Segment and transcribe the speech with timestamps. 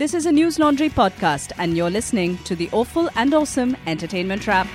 [0.00, 4.46] This is a News Laundry podcast, and you're listening to the Awful and Awesome Entertainment
[4.46, 4.66] Wrap.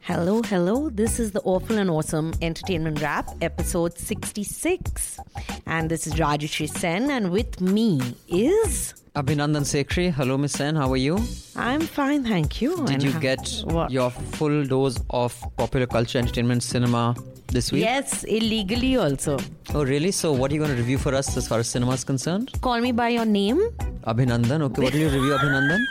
[0.00, 0.90] Hello, hello.
[0.90, 5.20] This is the Awful and Awesome Entertainment Wrap, episode 66.
[5.66, 8.92] And this is Rajyasree Sen, and with me is.
[9.16, 10.12] Abhinandan Sekhri.
[10.12, 10.76] Hello, Miss Sen.
[10.76, 11.18] How are you?
[11.56, 12.76] I'm fine, thank you.
[12.84, 13.90] Did And you get What?
[13.90, 17.14] your full dose of popular culture, entertainment, cinema
[17.46, 17.82] this week?
[17.82, 19.38] Yes, illegally also.
[19.74, 20.10] Oh, really?
[20.10, 22.52] So, what are you going to review for us as far as cinema is concerned?
[22.60, 23.58] Call me by your name.
[24.06, 24.60] Abhinandan.
[24.68, 25.80] Okay, what will you review, Abhinandan?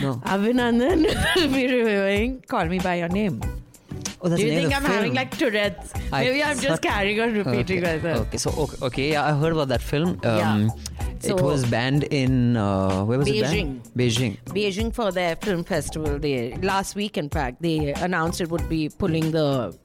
[0.00, 0.14] No.
[0.24, 1.02] Abhinandan
[1.36, 3.42] will be reviewing Call Me By Your Name.
[4.22, 5.92] Oh, that's Do you think I'm the having like Tourette's?
[6.10, 7.96] I Maybe I'm just carrying on repeating okay.
[7.98, 8.26] myself.
[8.28, 10.18] Okay, so okay, okay, yeah, I heard about that film.
[10.24, 10.68] Um, Yeah.
[11.24, 13.82] It was banned in uh, where was it banned?
[13.96, 14.36] Beijing.
[14.46, 16.18] Beijing for their film festival.
[16.18, 19.76] They last week, in fact, they announced it would be pulling the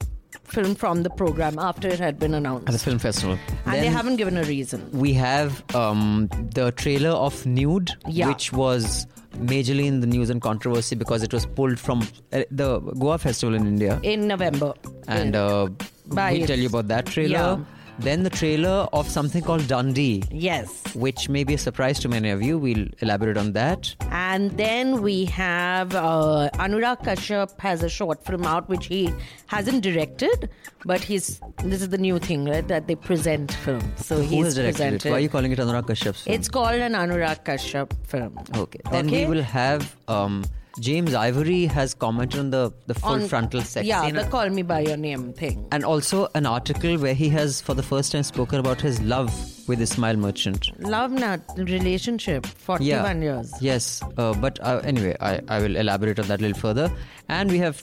[0.44, 3.38] film from the program after it had been announced, At the film festival.
[3.64, 4.88] and they haven't given a reason.
[4.92, 8.28] we have um, the trailer of Nude, Yeah.
[8.28, 9.06] which was
[9.38, 13.54] majorly in the news and controversy because it was pulled from uh, the Goa festival
[13.54, 13.98] in India.
[14.02, 14.72] In November,
[15.08, 15.68] And uh,
[16.06, 17.32] we'll tell you about that trailer.
[17.32, 17.58] Yeah.
[17.98, 22.30] Then the trailer of something called Dundee, yes, which may be a surprise to many
[22.30, 22.58] of you.
[22.58, 23.94] We'll elaborate on that.
[24.10, 29.10] and then we have uh, Anurag Kashyap has a short film out which he
[29.46, 30.50] hasn't directed,
[30.84, 33.80] but he's this is the new thing right that they present film.
[33.96, 35.06] So Who he's has directed presented.
[35.06, 35.10] it?
[35.10, 36.34] Why are you calling it Anurag Kashyap's film?
[36.34, 38.38] It's called an Anurag Kashyap film.
[38.56, 38.80] Okay.
[38.90, 39.24] Then Okay.
[39.26, 40.44] we will have um,
[40.80, 44.14] James Ivory has commented on the, the full On- frontal sex Yeah, scene.
[44.14, 45.66] the Call Me By Your Name thing.
[45.72, 49.32] and also an article where he has for the first time spoken about his love
[49.68, 50.78] with Ismail Merchant.
[50.80, 53.52] Love not relationship, 41 years.
[53.60, 54.02] Yes.
[54.18, 56.92] Uh, but uh, anyway, I, I will elaborate on that a little further.
[57.28, 57.82] And we have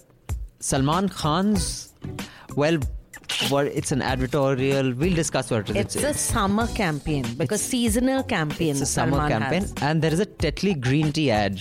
[0.60, 1.94] Salman Khan's,
[2.56, 2.78] well,
[3.50, 4.96] what it's an advertorial.
[4.96, 5.96] We'll discuss what it is.
[5.96, 8.82] It's a summer campaign because seasonal campaigns.
[8.82, 9.62] it's a summer Salman campaign.
[9.62, 9.74] has.
[9.82, 11.60] And there is a Tetley green tea ad.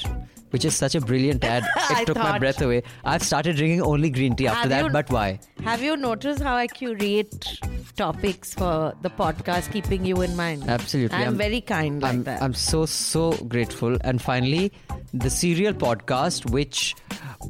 [0.52, 1.64] Which is such a brilliant ad.
[1.90, 2.82] It took my thought- breath away.
[3.04, 5.40] I've started drinking only green tea after Have that, you- but why?
[5.64, 7.58] Have you noticed how I curate
[7.96, 10.64] topics for the podcast, keeping you in mind?
[10.68, 11.16] Absolutely.
[11.16, 12.42] I'm, I'm- very kind like I'm, that.
[12.42, 13.96] I'm so so grateful.
[14.02, 14.72] And finally,
[15.14, 16.94] the serial podcast, which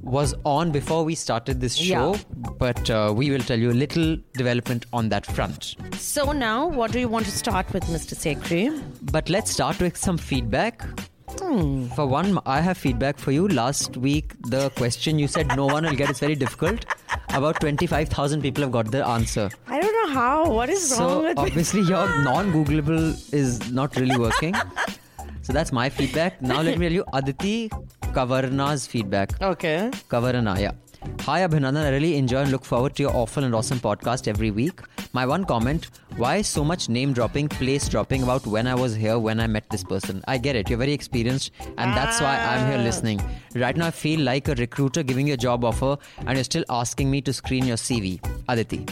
[0.03, 2.17] was on before we started this show,
[2.59, 5.75] but uh, we will tell you a little development on that front.
[5.97, 8.15] so now, what do you want to start with, Mr.
[8.15, 8.83] Sekhri?
[9.11, 10.83] But let's start with some feedback.
[11.41, 11.87] Hmm.
[11.89, 13.49] For one, I have feedback for you.
[13.49, 16.85] Last week, the question you said no one will get is very difficult.
[17.31, 19.49] About 25,000 people have got the answer.
[19.67, 20.51] I don't know how.
[20.51, 21.43] What is wrong So with me?
[21.45, 24.55] obviously your non-Googleable is not really working.
[25.43, 26.41] So that's my feedback.
[26.43, 27.69] Now let me tell you Aditi
[28.13, 29.41] Kavarna's feedback.
[29.43, 29.91] Okay.
[30.09, 30.73] Kavarna, yeah.
[31.23, 34.51] Hi Abhinandan, I really enjoy and look forward to your awful and awesome podcast every
[34.53, 34.81] week.
[35.15, 39.19] My one comment, why so much name dropping, place dropping about when I was here,
[39.19, 40.25] when I met this person?
[40.27, 43.23] I get it, you're very experienced and that's why I'm here listening.
[43.55, 46.65] Right now I feel like a recruiter giving you a job offer and you're still
[46.71, 48.25] asking me to screen your CV.
[48.49, 48.87] Aditi.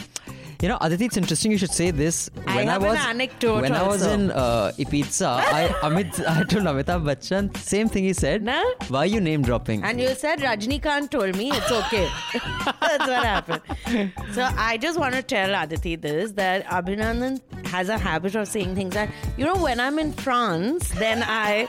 [0.61, 2.29] You know, Aditi, it's interesting you should say this.
[2.45, 6.43] I When have I was anecdote when I was in uh, Ibiza, I Amit I
[6.43, 8.43] told Amitabh Bachchan same thing he said.
[8.43, 8.73] No?
[8.89, 9.83] Why are you name dropping?
[9.83, 12.07] And you said Rajnikant told me it's okay.
[12.79, 14.13] That's what happened.
[14.33, 18.75] So I just want to tell Aditi this that Abhinandan has a habit of saying
[18.75, 21.67] things that, you know, when I'm in France, then I.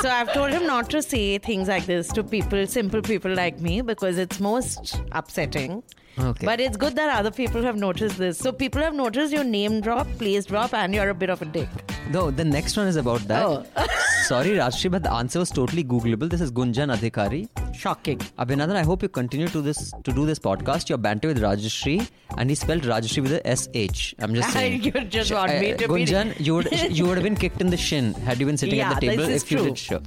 [0.00, 3.60] So I've told him not to say things like this to people, simple people like
[3.60, 5.84] me, because it's most upsetting.
[6.18, 6.44] Okay.
[6.46, 8.38] But it's good that other people have noticed this.
[8.38, 11.46] So people have noticed your name drop, place drop, and you're a bit of a
[11.46, 11.68] dick.
[12.10, 13.46] No, the next one is about that.
[13.46, 13.64] Oh.
[14.24, 16.28] Sorry, Rajyasree, but the answer was totally Googleable.
[16.28, 17.48] This is Gunjan Adhikari.
[17.74, 18.18] Shocking.
[18.38, 20.88] Abhinandan, I hope you continue to this to do this podcast.
[20.88, 24.14] You're banter with Rajashri, and he spelled Rajashri with a SH.
[24.18, 24.82] I'm just saying.
[24.84, 27.60] You just want me Uh, to be- Gunjan, you would you would have been kicked
[27.60, 29.66] in the shin had you been sitting Yeah, at the table if you true.
[29.68, 30.02] did show.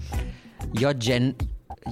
[0.74, 1.36] Your gen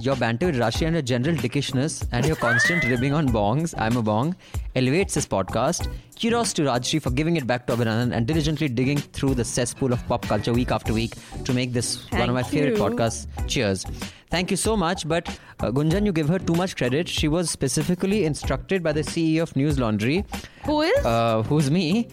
[0.00, 3.96] your banter with Rashi and your general dickishness and your constant ribbing on bongs, I'm
[3.96, 4.34] a bong,
[4.74, 5.88] elevates this podcast.
[6.20, 9.92] Kudos to Rajyasree for giving it back to Abhinandan and diligently digging through the cesspool
[9.92, 11.14] of pop culture week after week
[11.44, 13.26] to make this one of my Thank favorite podcasts.
[13.46, 13.84] Cheers.
[14.30, 15.06] Thank you so much.
[15.06, 15.28] But
[15.60, 17.08] uh, Gunjan, you give her too much credit.
[17.08, 20.24] She was specifically instructed by the CEO of News Laundry,
[20.64, 21.04] Who is?
[21.06, 22.08] uh, who's me,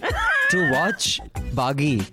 [0.50, 1.19] to watch
[1.54, 2.07] Baaghi.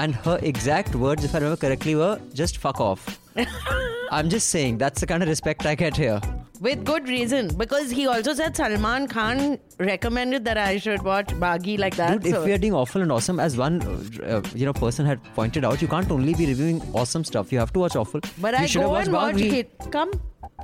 [0.00, 3.18] And her exact words, if I remember correctly, were just fuck off.
[4.10, 6.20] I'm just saying, that's the kind of respect I get here.
[6.58, 11.78] With good reason, because he also said Salman Khan recommended that I should watch Baaghi
[11.78, 12.22] like that.
[12.22, 13.82] Dude, so- if we are doing awful and awesome, as one
[14.24, 17.52] uh, you know person had pointed out, you can't only be reviewing awesome stuff.
[17.52, 18.20] You have to watch awful.
[18.38, 19.52] but you I should have watched and watch Baaghi.
[19.64, 19.92] it.
[19.92, 20.12] Come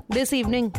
[0.08, 0.72] this evening.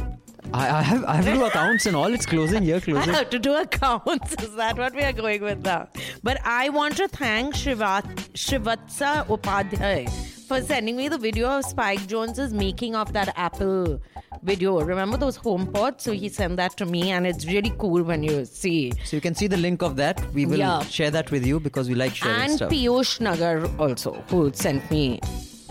[0.53, 2.13] I, I have I have to do accounts and all.
[2.13, 4.33] It's closing here, I have to do accounts.
[4.43, 5.89] Is that what we are going with now?
[6.23, 8.03] But I want to thank Shivat,
[8.33, 10.09] Shivatsa Upadhyay
[10.47, 14.01] for sending me the video of Spike Jonze's making of that Apple
[14.43, 14.79] video.
[14.81, 16.01] Remember those HomePods?
[16.01, 18.93] So he sent that to me, and it's really cool when you see.
[19.03, 20.21] So you can see the link of that.
[20.33, 20.79] We will Yeah.
[20.83, 22.71] share that with you because we like sharing And stuff.
[22.71, 25.19] Piyush Nagar also, who sent me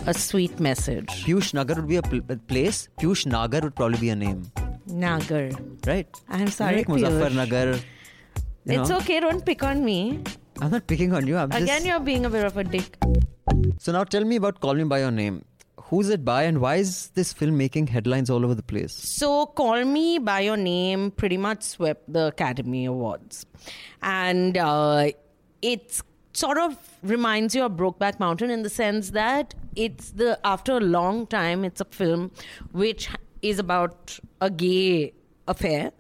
[0.07, 1.07] a sweet message.
[1.25, 2.89] Piyush Nagar would be a, pl- place.
[3.01, 4.51] Piyush Nagar would probably be a name,
[4.87, 5.51] Nagar.
[5.87, 6.09] right?
[6.29, 7.79] I'm sorry, Like Muzaffar Nagar.
[8.67, 8.99] It's know.
[8.99, 10.21] okay, don't pick on me.
[10.61, 11.37] I'm not picking on you.
[11.37, 11.87] I'm Again, just.
[11.87, 12.97] you're being a bit of a dick.
[13.79, 15.45] So now tell me about Call Me by Your Name.
[15.89, 18.93] Who's it by, and why is this film making headlines all over the place?
[18.93, 23.47] So, Call Me by Your Name pretty much swept the Academy Awards.
[24.03, 25.11] And uh,
[25.63, 26.01] it
[26.37, 30.81] sort of reminds you of Brokeback Mountain in the sense that it's the, after a
[30.81, 32.31] long time, it's a film
[32.73, 33.09] which
[33.43, 35.15] is about a gay
[35.49, 35.93] affair.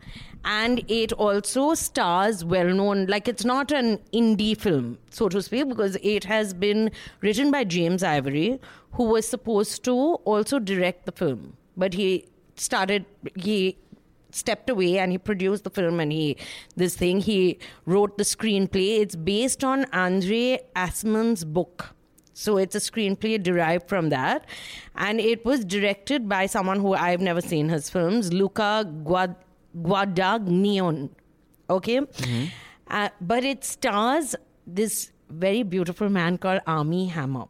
[0.44, 5.68] And it also stars well known, like it's not an indie film, so to speak,
[5.68, 8.60] because it has been written by James Ivory,
[8.92, 11.56] who was supposed to also direct the film.
[11.76, 13.76] But he started, he
[14.36, 16.36] stepped away and he produced the film and he
[16.76, 19.00] this thing he wrote the screenplay.
[19.00, 21.94] It's based on André Aciman's book.
[22.32, 24.44] So it's a screenplay derived from that.
[24.94, 29.36] And it was directed by someone who i've never seen his films luca Guad-
[29.82, 31.08] guadagnino.
[31.68, 32.00] Okay?
[32.88, 34.36] Uh, but it stars
[34.66, 37.46] this very beautiful man called Armie Hammer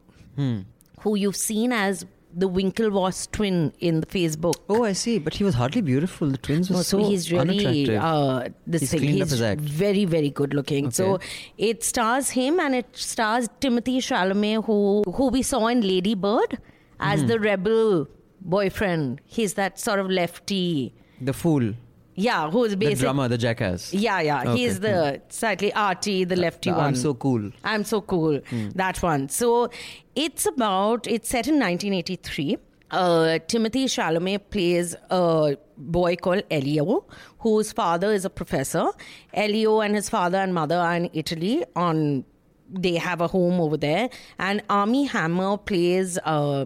[1.01, 2.05] who you've seen as
[2.43, 5.19] the winklevoss twin in the facebook Oh, I see.
[5.27, 6.29] But he was hardly beautiful.
[6.29, 9.01] The twins were no, so, so he's really uh, this He's thing.
[9.15, 9.61] he's his act.
[9.83, 10.91] very very good looking.
[10.91, 11.19] So
[11.57, 14.81] it stars him and it stars Timothée Chalamet, who
[15.21, 16.59] who we saw in Lady Bird
[17.01, 17.29] as Mm-hmm.
[17.29, 18.07] the rebel
[18.43, 19.21] boyfriend.
[19.25, 20.95] He's that sort of lefty.
[21.21, 21.73] the fool,
[22.17, 23.93] Yeah, who's basically the drummer, the jackass.
[23.93, 24.41] yeah, yeah.
[24.43, 26.87] Okay, He's the slightly arty, the lefty The one.
[26.87, 27.51] I'm so cool.
[27.63, 28.41] I'm so cool.
[28.75, 29.29] That one.
[29.29, 29.71] So
[30.15, 32.57] it's about, it's set in 1983.
[32.91, 37.05] Uh, Timothée Chalamet plays a boy called Elio,
[37.41, 38.87] whose father is a professor.
[39.35, 42.25] Elio and his father and mother are in Italy on,
[42.71, 44.09] they have a home over there.
[44.39, 46.65] And Armie Hammer plays, uh,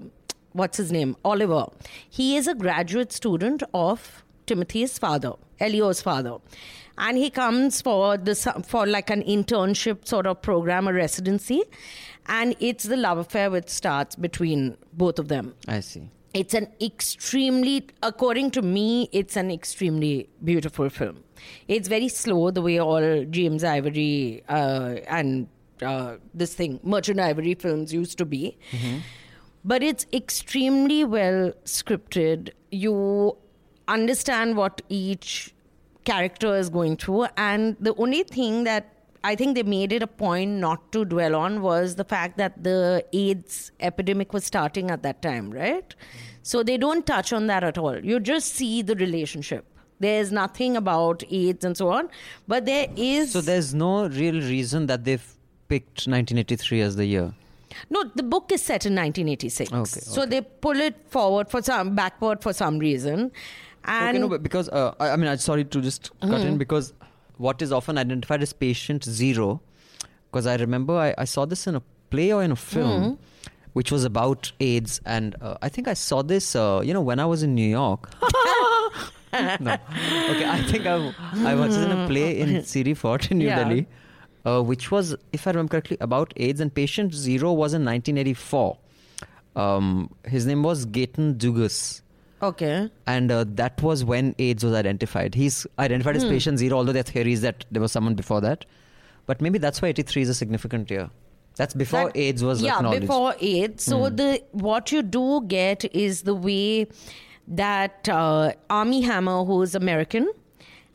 [0.52, 1.16] what's his name?
[1.24, 1.66] Oliver.
[2.08, 6.36] He is a graduate student of Timothée's father, Elio's father.
[6.98, 11.62] And he comes for this for like an internship sort of program, a residency.
[12.26, 15.54] And it's the love affair which starts between both of them.
[15.66, 16.10] I see.
[16.32, 21.24] It's an extremely, according to me, it's an extremely beautiful film.
[21.66, 25.48] It's very slow, the way all James Ivory uh, and
[25.82, 28.56] uh, this thing, Merchant Ivory films used to be.
[29.64, 32.50] But it's extremely well scripted.
[32.70, 33.36] You
[33.94, 35.52] understand what each
[36.04, 37.26] character is going through.
[37.36, 41.36] And the only thing that I think they made it a point not to dwell
[41.36, 45.94] on was the fact that the AIDS epidemic was starting at that time, right?
[46.42, 48.02] So they don't touch on that at all.
[48.02, 49.66] You just see the relationship.
[49.98, 52.08] There's nothing about AIDS and so on,
[52.48, 53.32] but there is.
[53.32, 55.34] So there's no real reason that they've
[55.68, 57.34] picked 1983 as the year.
[57.90, 59.72] No, the book is set in 1986.
[59.72, 63.30] Okay, So they pull it forward for some, backward for some reason.
[63.84, 66.58] And okay, no, but because uh, I, I mean, I'm sorry to just cut in
[66.58, 66.92] because
[67.38, 69.60] what is often identified as patient zero,
[70.30, 73.18] because I remember I, I saw this in a play or in a film,
[73.72, 77.18] which was about AIDS, and uh, I think I saw this, uh, you know, when
[77.18, 78.10] I was in New York.
[79.32, 79.78] no,
[80.30, 81.14] okay, I think I,
[81.46, 83.62] I was in a play in Siri Fort in New Yeah.
[83.64, 83.86] Delhi,
[84.44, 88.76] uh, which was, if I remember correctly, about AIDS, and patient zero was in 1984.
[89.56, 92.02] Um, his name was Gaëtan Dugas
[92.42, 92.90] okay.
[93.06, 95.34] and uh, that was when AIDS was identified.
[95.34, 96.22] He's identified Hmm.
[96.24, 98.64] as patient zero, although there are theories that there was someone before that.
[99.26, 101.10] But maybe that's why 83 is a significant year.
[101.56, 103.02] That's before That- AIDS was yeah acknowledged.
[103.02, 103.84] before AIDS.
[103.84, 106.86] So the what you do get is the way
[107.48, 110.30] that uh, Armie Hammer, who is American,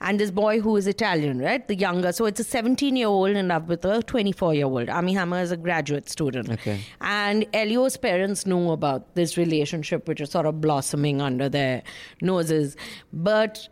[0.01, 1.67] and this boy who is Italian, right?
[1.67, 2.11] The younger.
[2.11, 4.89] So it's a 17 year old in love with a 24 year old.
[4.89, 6.49] Armie Hammer is a graduate student.
[6.49, 6.81] Okay.
[7.01, 11.81] And Elio's parents know about this relationship, which is sort of blossoming under their
[12.21, 12.75] noses.
[13.13, 13.67] But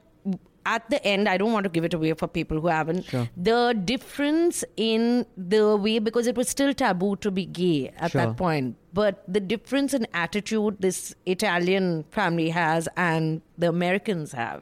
[0.66, 3.04] at the end, I don't want to give it away for people who haven't.
[3.04, 3.30] Sure.
[3.36, 8.22] The difference in the way, because it was still taboo to be gay at Sure.
[8.26, 14.62] that point, but the difference in attitude this Italian family has and the Americans have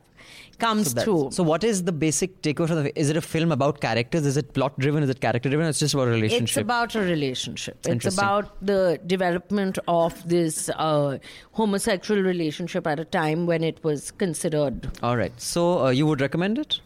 [0.60, 1.32] comes That's- through.
[1.32, 3.00] So, what is the basic takeaway from the?
[3.00, 4.26] Is it a film about characters?
[4.26, 5.04] Is it plot driven?
[5.04, 5.68] Is it character driven?
[5.68, 6.58] It's just about a relationship.
[6.58, 7.78] It's about a relationship.
[7.86, 11.18] It's about the development of this uh,
[11.54, 14.90] homosexual relationship at a time when it was considered.
[15.02, 15.34] All right.
[15.40, 16.80] So, uh, you would recommend it?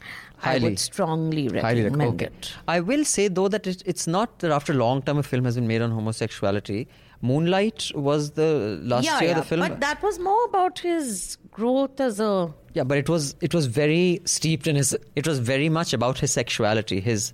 [0.44, 2.22] I would strongly Highly recommend recommend.
[2.22, 2.54] it.
[2.68, 5.46] I will say though that it, it's not that after a long time a film
[5.46, 6.88] has been made on homosexuality.
[7.22, 9.40] Moonlight was the last yeah, year yeah.
[9.40, 9.62] the film.
[9.62, 12.54] But that was more about his growth as a.
[12.74, 14.96] yeah, but it was it was very steeped in his.
[15.16, 17.00] It was very much about his sexuality.
[17.00, 17.34] His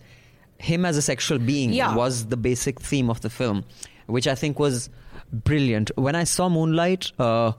[0.60, 1.96] him as a sexual being Yeah.
[1.96, 3.66] was the basic theme of the film,
[4.06, 4.90] which I think was
[5.34, 5.92] brilliant.
[5.96, 7.54] When I saw Moonlight, uh,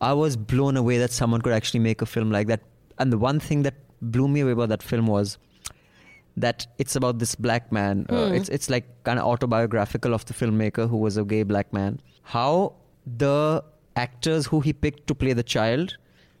[0.00, 2.60] I was blown away that someone could actually make a film like that.
[2.98, 5.38] And the one thing that blew me away about that film was
[6.36, 8.06] that it's about this black man.
[8.08, 8.34] Uh, Hmm.
[8.34, 12.00] it's it's like kind of autobiographical of the filmmaker who was a gay black man.
[12.22, 12.74] How
[13.06, 13.62] the
[13.96, 15.96] actors who he picked to play the child,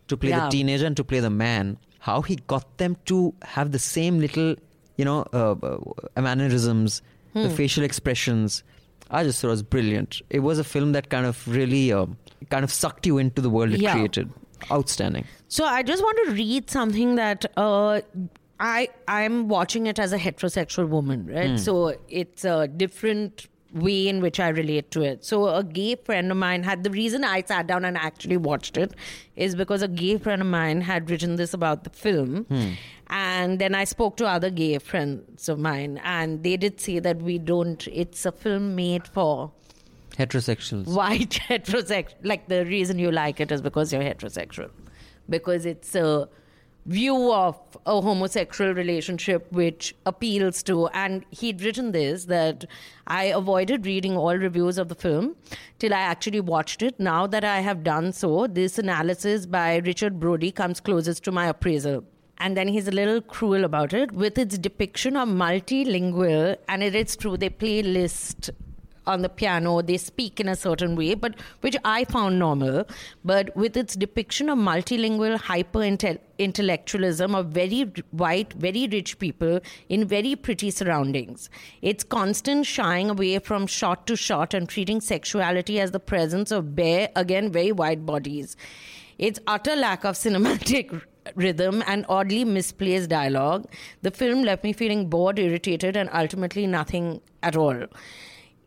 [0.08, 0.44] to play Yeah.
[0.44, 4.18] the teenager, and to play the man, how he got them to have the same
[4.20, 4.54] little,
[4.96, 7.02] you know, uh, uh, mannerisms,
[7.34, 7.42] Hmm.
[7.42, 8.62] the facial expressions.
[9.10, 10.22] I just thought it was brilliant.
[10.30, 12.06] It was a film that kind of really, uh,
[12.48, 13.92] kind of sucked you into the world it Yeah.
[13.94, 14.30] created.
[14.70, 15.24] Outstanding.
[15.48, 18.00] So I just want to read something that uh,
[18.58, 21.58] I I'm watching it as a heterosexual woman, right?
[21.58, 25.24] So it's a different way in which I relate to it.
[25.24, 28.76] So a gay friend of mine had the reason I sat down and actually watched
[28.76, 28.94] it
[29.36, 32.46] is because a gay friend of mine had written this about the film.
[33.06, 37.22] And then I spoke to other gay friends of mine and they did say that
[37.22, 39.52] we don't it's a film made for
[40.20, 40.86] Heterosexuals.
[40.86, 44.70] white heterosexual like the reason you like it is because you're heterosexual.
[45.28, 46.28] Because it's a
[46.86, 52.64] view of a homosexual relationship which appeals to and he'd written this that
[53.06, 55.36] i avoided reading all reviews of the film
[55.78, 56.98] till i actually watched it.
[56.98, 61.46] Now that i have done so this analysis by richard brody comes closest to my
[61.46, 62.04] appraisal.
[62.38, 64.12] And then he's a little cruel about it.
[64.12, 68.50] With its depiction of multilingual and it is true they play Liszt
[69.06, 72.86] on the piano they speak in a certain way but which i found normal.
[73.24, 80.06] But with its depiction of multilingual hyper intellectualism of very white very rich people in
[80.06, 81.50] very pretty surroundings
[81.82, 86.74] its constant shying away from shot to shot and treating sexuality as the presence of
[86.74, 88.56] bare again very white bodies
[89.18, 91.02] its utter lack of cinematic
[91.34, 93.66] rhythm and oddly misplaced dialogue
[94.02, 97.84] the film left me feeling bored irritated and ultimately nothing at all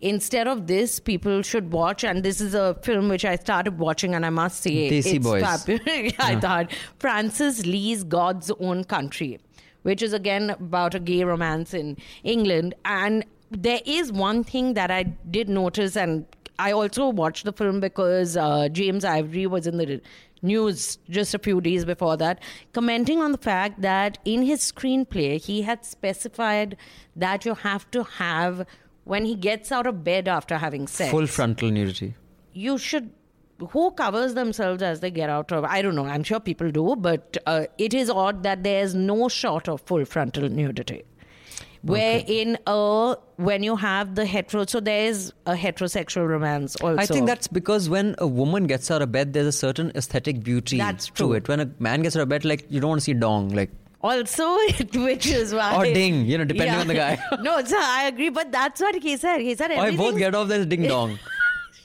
[0.04, 4.14] instead of this, people should watch, and this is a film which I started watching,
[4.14, 5.42] and I must say, Desi it's Boys.
[5.42, 6.14] fabulous.
[6.20, 9.40] I thought Francis Lee's God's Own Country,
[9.84, 14.92] which is again about a gay romance in England, and there is one thing that
[14.92, 16.26] I did notice, and
[16.60, 20.02] I also watched the film because uh, James Ivory was in the
[20.44, 22.44] news just a few days before that,
[22.74, 26.76] commenting on the fact that in his screenplay, he had specified
[27.16, 28.66] that you have to have,
[29.06, 32.16] when he gets out of bed after having sex, Full frontal nudity.
[32.54, 33.12] you should.
[33.70, 35.64] Who covers themselves as they get out of?
[35.64, 36.06] I don't know.
[36.06, 40.04] I'm sure people do, but uh, it is odd that there's no shot of full
[40.06, 41.04] frontal nudity.
[41.84, 46.98] Where in a when you have the hetero, so there's a heterosexual romance also.
[46.98, 50.44] I think that's because when a woman gets out of bed, there's a certain aesthetic
[50.44, 51.34] beauty That's to true.
[51.34, 51.48] it.
[51.50, 53.70] When a man gets out of bed, like you don't want to see dong, like
[54.04, 54.46] also
[54.80, 57.18] it which is why Or ding, you know, depending on the guy.
[57.42, 60.48] no so i agree but that's what he said he said I both get off
[60.50, 61.20] there's ding dong.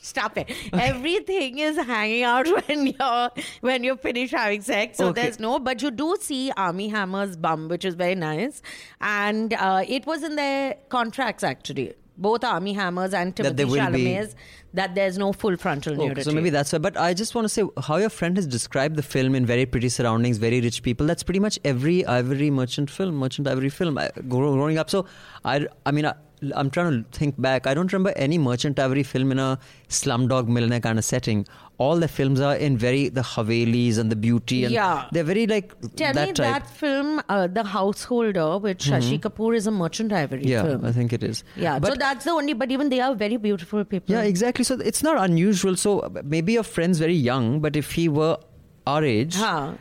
[0.08, 3.30] stop it everything is hanging out when you're
[3.68, 5.22] when you finish having sex so Okay.
[5.22, 8.62] there's no but you do see Armie Hammer's bum which is very nice
[9.00, 14.34] and uh, it was in their contracts actually both Armie Hammer's and Timothée Chalamet's
[14.74, 16.78] that there's no full frontal Oh, nudity so maybe that's why.
[16.78, 19.64] But I just want to say how your friend has described the film in very
[19.64, 21.06] pretty surroundings, very rich people.
[21.06, 23.96] That's pretty much every Ivory merchant film, merchant Ivory film.
[23.96, 25.06] Uh, growing up, so
[25.44, 26.14] I, I mean, I,
[26.54, 27.66] I'm trying to think back.
[27.66, 31.46] I don't remember any merchant Ivory film in a slumdog millionaire kind of setting.
[31.78, 35.06] All the films are in very the Havelis and the beauty, and Yeah.
[35.12, 36.52] they're very like Tell that me type.
[36.52, 40.84] that film, uh, The Householder, with Shashi Kapoor, is a merchant ivory yeah, film.
[40.84, 41.44] I think it is.
[41.56, 42.52] Yeah, but so that's the only.
[42.52, 44.14] But even they are very beautiful people.
[44.14, 44.64] Yeah, exactly.
[44.64, 45.76] So it's not unusual.
[45.76, 48.38] So uh, maybe your friend's very young, but if he were
[48.86, 49.74] our age, Huh.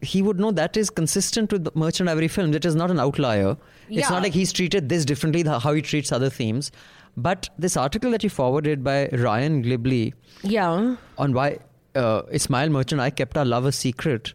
[0.00, 2.56] he would know that is consistent with the Merchant Ivory films.
[2.56, 3.56] It is not an outlier.
[4.00, 6.70] It's not like he's treated this differently than how he treats other themes.
[7.16, 10.96] But this article that you forwarded by Ryan Gilbey Yeah.
[11.18, 11.58] on why
[11.94, 14.32] uh, Ismail Merchant I kept our love a secret.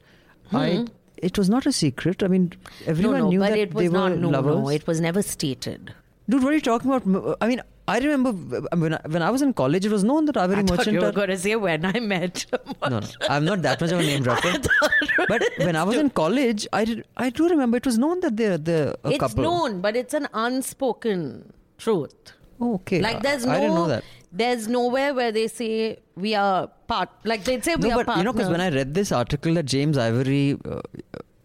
[0.54, 0.86] I
[1.18, 2.22] it was not a secret.
[2.22, 2.54] I mean,
[2.86, 3.20] everyone Hmm.
[3.20, 4.12] no, no, knew but that it was they not.
[4.12, 4.56] were No, lovers.
[4.58, 5.92] no, it was never stated.
[6.30, 7.38] Dude, what are you talking about?
[7.42, 8.32] I mean, I remember
[8.76, 10.94] when I, when I was in college, it was known that Ivory I Merchant.
[10.94, 12.46] you were are- going to say when I met.
[12.82, 14.54] no, no, I'm not that much of a name dropper.
[15.30, 18.36] but when I was in college, I did, I do remember it was known that
[18.36, 19.44] they're they're a it's couple.
[19.44, 22.14] It's known, but it's an unspoken truth.
[22.62, 23.02] Okay.
[23.02, 24.04] Like there's no, I didn't know that.
[24.32, 27.10] There's nowhere where they say we are part.
[27.24, 29.54] Like they say we No, are but you know, because when I read this article
[29.54, 30.82] that James Ivory, uh,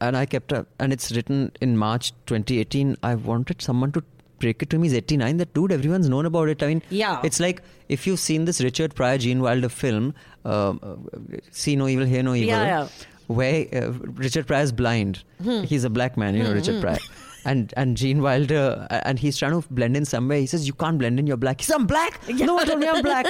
[0.01, 4.03] and I kept up, and it's written in March 2018, I wanted someone to
[4.45, 4.89] break it to me.
[4.89, 5.37] He's 89.
[5.45, 6.63] That dude, everyone's known about it.
[6.63, 7.21] I mean, Yeah.
[7.31, 7.63] it's like
[7.99, 10.97] if you've seen this Richard Pryor, Gene Wilder film, uh, uh,
[11.63, 12.89] See No Evil, Hear No Evil, Yeah, yeah.
[13.41, 13.91] where uh,
[14.27, 15.23] Richard Pryor is blind.
[15.75, 16.99] He's a black man, you know, Richard Pryor.
[17.51, 20.39] And and Gene Wilder, uh, and he's trying to blend in somewhere.
[20.43, 21.27] He says, "You can't blend in.
[21.31, 22.21] You're black." He says, "I'm black.
[22.43, 23.27] No one told me I'm black."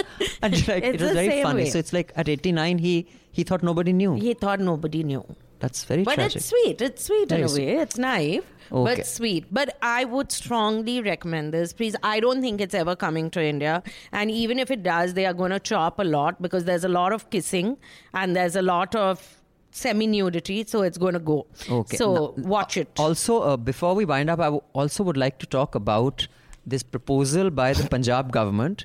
[0.48, 1.62] And like, it was very funny.
[1.62, 1.70] way.
[1.70, 3.06] So it's like at 89, he
[3.38, 4.12] he thought nobody knew.
[4.26, 5.22] he thought nobody knew.
[5.62, 6.16] That's very tragic.
[6.16, 6.36] But tragic.
[6.36, 6.80] it's sweet.
[6.86, 7.66] It's sweet Very in a way.
[7.82, 8.94] It's naive, Okay.
[8.96, 9.44] but sweet.
[9.58, 11.72] But I would strongly recommend this.
[11.80, 13.82] Please, I don't think it's ever coming to India.
[14.20, 16.88] And even if it does, they are going to chop a lot because there's a
[16.96, 17.76] lot of kissing
[18.12, 19.22] and there's a lot of
[19.70, 20.64] semi nudity.
[20.66, 21.46] So it's going to go.
[21.70, 21.96] Okay.
[21.96, 22.88] So Now- watch it.
[22.98, 26.26] Also, uh, before we wind up, I w- also would like to talk about
[26.66, 28.84] this proposal by the Punjab government.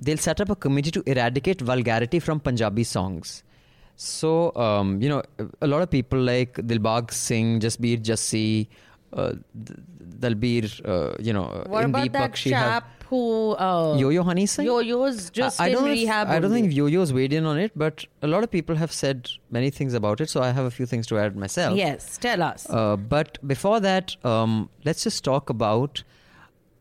[0.00, 3.42] They'll set up a committee to eradicate vulgarity from Punjabi songs.
[3.96, 5.22] So, um, you know,
[5.60, 8.68] a lot of people like Dilbag Singh, Jasbir Jassi,
[9.12, 9.32] uh,
[10.20, 13.52] Dalbir, uh, you know, what Indeep about that Bakshi have- chap who.
[13.52, 14.66] Uh, Yo-Yo Honey Singh?
[14.66, 17.58] Yo-Yo's just I, I in don't know if- I don't think Yo-Yo's weighed in on
[17.58, 20.28] it, but a lot of people have said many things about it.
[20.30, 21.76] So I have a few things to add myself.
[21.76, 22.66] Yes, tell us.
[22.68, 26.02] Uh, but before that, um, let's just talk about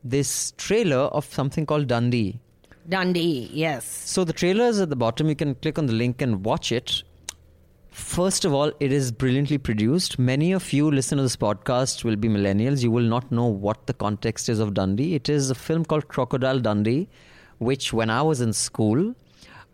[0.03, 2.39] this trailer of something called Dundee.
[2.87, 3.85] Dundee, yes.
[3.85, 5.29] So the trailer is at the bottom.
[5.29, 7.03] You can click on the link and watch it.
[7.91, 10.17] First of all, it is brilliantly produced.
[10.17, 12.81] Many of you listen to this podcast will be millennials.
[12.81, 15.13] You will not know what the context is of Dundee.
[15.15, 17.07] It is a film called Crocodile Dundee,
[17.59, 19.13] which when I was in school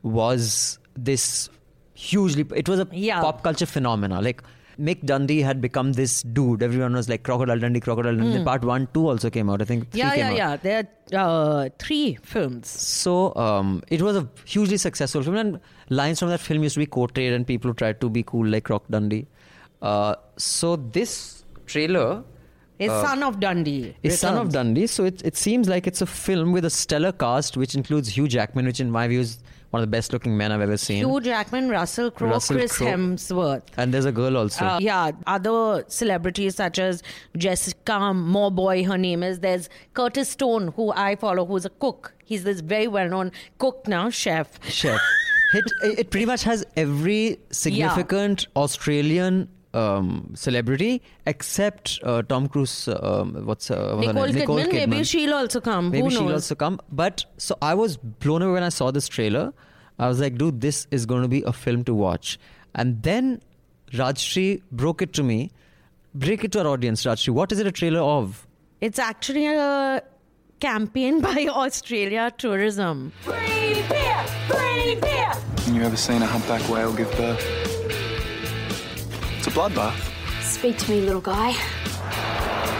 [0.03, 1.49] was this
[1.93, 2.45] hugely.
[2.55, 3.21] It was a Yeah.
[3.21, 4.21] pop culture phenomena.
[4.21, 4.43] Like
[4.79, 6.63] Mick Dundee had become this dude.
[6.63, 8.43] Everyone was like Crocodile Dundee, Crocodile Dundee.
[8.43, 9.61] Part one, two also came out.
[9.61, 9.99] I think three.
[9.99, 10.59] Yeah, came yeah, out.
[10.63, 10.83] yeah.
[11.07, 12.69] There are uh, three films.
[12.69, 15.59] So um, it was a hugely successful film, and
[15.89, 18.63] lines from that film used to be quoted, and people tried to be cool like
[18.65, 19.27] Croc Dundee.
[19.81, 22.23] Uh, so this trailer
[22.79, 23.93] Is Uh, Son of Dundee.
[24.03, 24.51] is Son of.
[24.53, 28.11] Dundee, so it it seems like it's a film with a stellar cast, which includes
[28.17, 29.33] Hugh Jackman, which in my view is
[29.71, 30.97] one of the best looking men I've ever seen.
[31.05, 32.87] Hugh Jackman, Russell Crowe, Russell Chris Crowe.
[32.87, 33.63] Hemsworth.
[33.77, 34.65] and there's a girl also.
[34.65, 37.03] Uh, yeah, other celebrities such as
[37.37, 39.39] Jessica Mauboy, her name is.
[39.39, 42.13] There's Curtis Stone, who I follow, who's a cook.
[42.25, 44.59] He's this very well known cook now, chef.
[44.69, 44.99] chef.
[45.51, 52.87] It, it pretty much has every significant Australian um, celebrity except uh, Tom Cruise.
[52.87, 54.59] Um, what's, uh, what's her Nicole.
[54.59, 55.91] Kidman, maybe she'll also come.
[55.91, 56.79] Maybe Who she'll also come.
[56.91, 59.53] But so I was blown away when I saw this trailer.
[59.99, 62.39] I was like, dude, this is going to be a film to watch.
[62.73, 63.41] And then
[63.91, 65.51] Rajyasree broke it to me.
[66.15, 67.29] Break it to our audience, Rajyasree.
[67.33, 68.47] What is it a trailer of?
[68.81, 70.01] It's actually a
[70.59, 73.11] campaign by Australia Tourism.
[73.25, 74.25] Breathe beer!
[74.47, 75.33] Breathe beer!
[75.73, 77.45] You ever seen a humpback whale give birth?
[79.37, 79.95] It's a bloodbath.
[80.41, 81.53] Speak to me, little guy.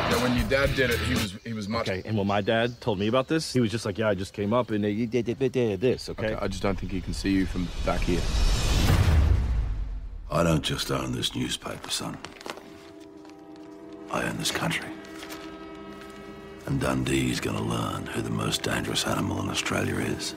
[0.10, 1.88] Yeah, when your dad did it, he was he was much.
[1.88, 4.15] Okay, and when my dad told me about this, he was just like, "Yeah, I
[4.15, 6.34] just came up and they did, did, did, did this." Okay.
[6.34, 8.22] Okay, I just don't think he can see you from back here.
[10.32, 12.17] I don't just own this newspaper, son.
[14.12, 14.89] I own this country.
[16.65, 20.36] And Dundee's gonna learn who the most dangerous animal in Australia is.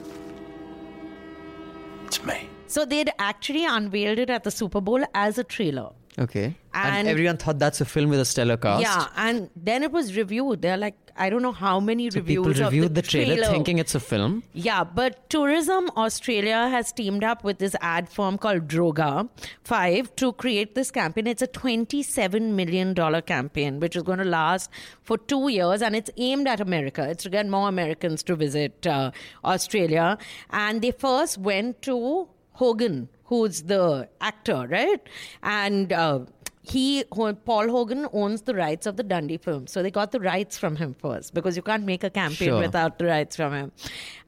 [2.05, 2.49] It's me.
[2.67, 5.91] So they'd actually unveiled it at the Super Bowl as a trailer.
[6.17, 6.55] Okay.
[6.73, 8.81] And, And- everyone thought that's a film with a stellar cast.
[8.81, 10.61] Yeah, and then it was reviewed.
[10.61, 13.77] They're like, I don't know how many So reviews people reviewed the, the trailer, thinking
[13.77, 14.41] it's a film.
[14.53, 19.29] Yeah, but Tourism Australia has teamed up with this ad firm called Droga
[19.63, 21.27] 5 to create this campaign.
[21.27, 24.71] It's a $27 million campaign, which is going to last
[25.03, 27.07] for two years, and it's aimed at America.
[27.07, 29.11] It's to get more Americans to visit uh,
[29.45, 30.17] Australia.
[30.49, 35.01] And they first went to Hogan, who's the actor, right?
[35.43, 36.21] And uh,
[36.65, 39.67] he, Paul Hogan, owns the rights of the Dundee film.
[39.67, 42.59] So they got the rights from him first because you can't make a campaign Sure.
[42.59, 43.71] without the rights from him.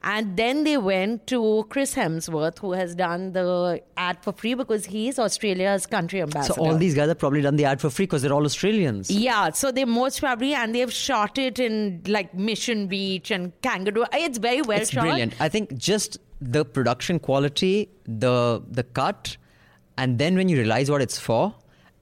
[0.02, 4.84] And then they went to Chris Hemsworth, who has done the ad for free because
[4.84, 6.54] he's Australia's country ambassador.
[6.54, 9.10] So all these guys have probably done the ad for free because they're all Australians.
[9.10, 14.04] Yeah, so they most probably, and they've shot it in like Mission Beach and Kangaroo.
[14.12, 15.04] It's very well it's shot.
[15.04, 15.34] brilliant.
[15.40, 19.38] I think just the production quality, the the cut,
[19.96, 21.54] and then when you realize what it's for,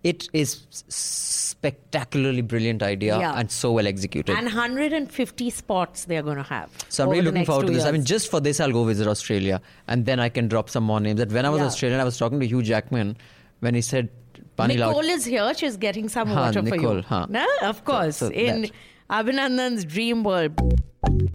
[0.05, 0.49] it is
[0.89, 3.39] spectacularly brilliant idea Yeah.
[3.39, 4.37] and so well executed.
[4.37, 6.71] And 150 spots they're going to have.
[6.89, 7.85] so I'm really looking forward to this.
[7.85, 10.85] I mean, just for this, I'll go visit Australia, and then I can drop some
[10.85, 11.19] more names.
[11.21, 11.67] That when I was Yeah.
[11.73, 13.17] Australian, I was talking to Hugh Jackman
[13.61, 14.11] when he said,
[14.57, 15.53] "Pani Lau." Nicole is here.
[15.63, 17.03] She's getting some Huh, water for Nicole, you.
[17.03, 17.27] huh.
[17.41, 18.17] No, of course.
[18.19, 18.71] so in that-
[19.11, 20.61] Abhinandan's dream world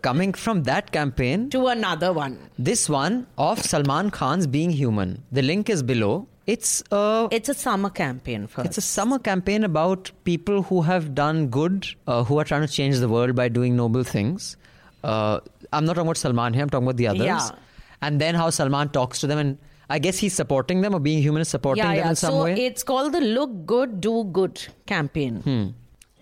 [0.01, 2.37] Coming from that campaign, to another one.
[2.57, 5.23] this one of Salman Khan's Being Human.
[5.31, 6.27] The link is below.
[6.53, 8.65] It's a It's a summer campaign first.
[8.67, 12.73] It's a summer campaign about people who have done good, uh, who are trying to
[12.79, 14.55] change the world by doing noble things.
[15.03, 15.39] Uh,
[15.71, 17.25] I'm not talking about Salman here, I'm talking about the others.
[17.25, 17.49] Yeah.
[18.01, 19.57] And then how Salman talks to them, and
[19.89, 22.09] I guess he's supporting them, or being human is supporting yeah, them yeah.
[22.09, 22.65] in some so way.
[22.65, 25.41] it's called the Look Good, Do Good campaign.
[25.41, 25.67] Hmm.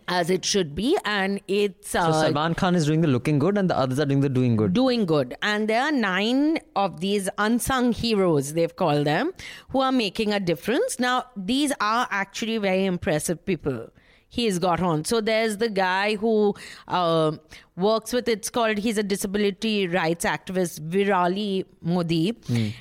[0.07, 0.97] As it should be.
[1.03, 1.93] And it's.
[1.93, 4.29] Uh, so Salman Khan is doing the looking good, and the others are doing the
[4.29, 4.73] doing good.
[4.73, 5.35] doing good.
[5.41, 9.33] And there are nine of these unsung heroes, they've called them,
[9.69, 10.99] who are making a difference.
[10.99, 13.89] Now, these are actually very impressive people.
[14.29, 15.05] He's got on.
[15.05, 16.53] So there's the guy who
[16.89, 17.31] uh,
[17.77, 22.37] works with it's called he's a disability rights activist Virali Modi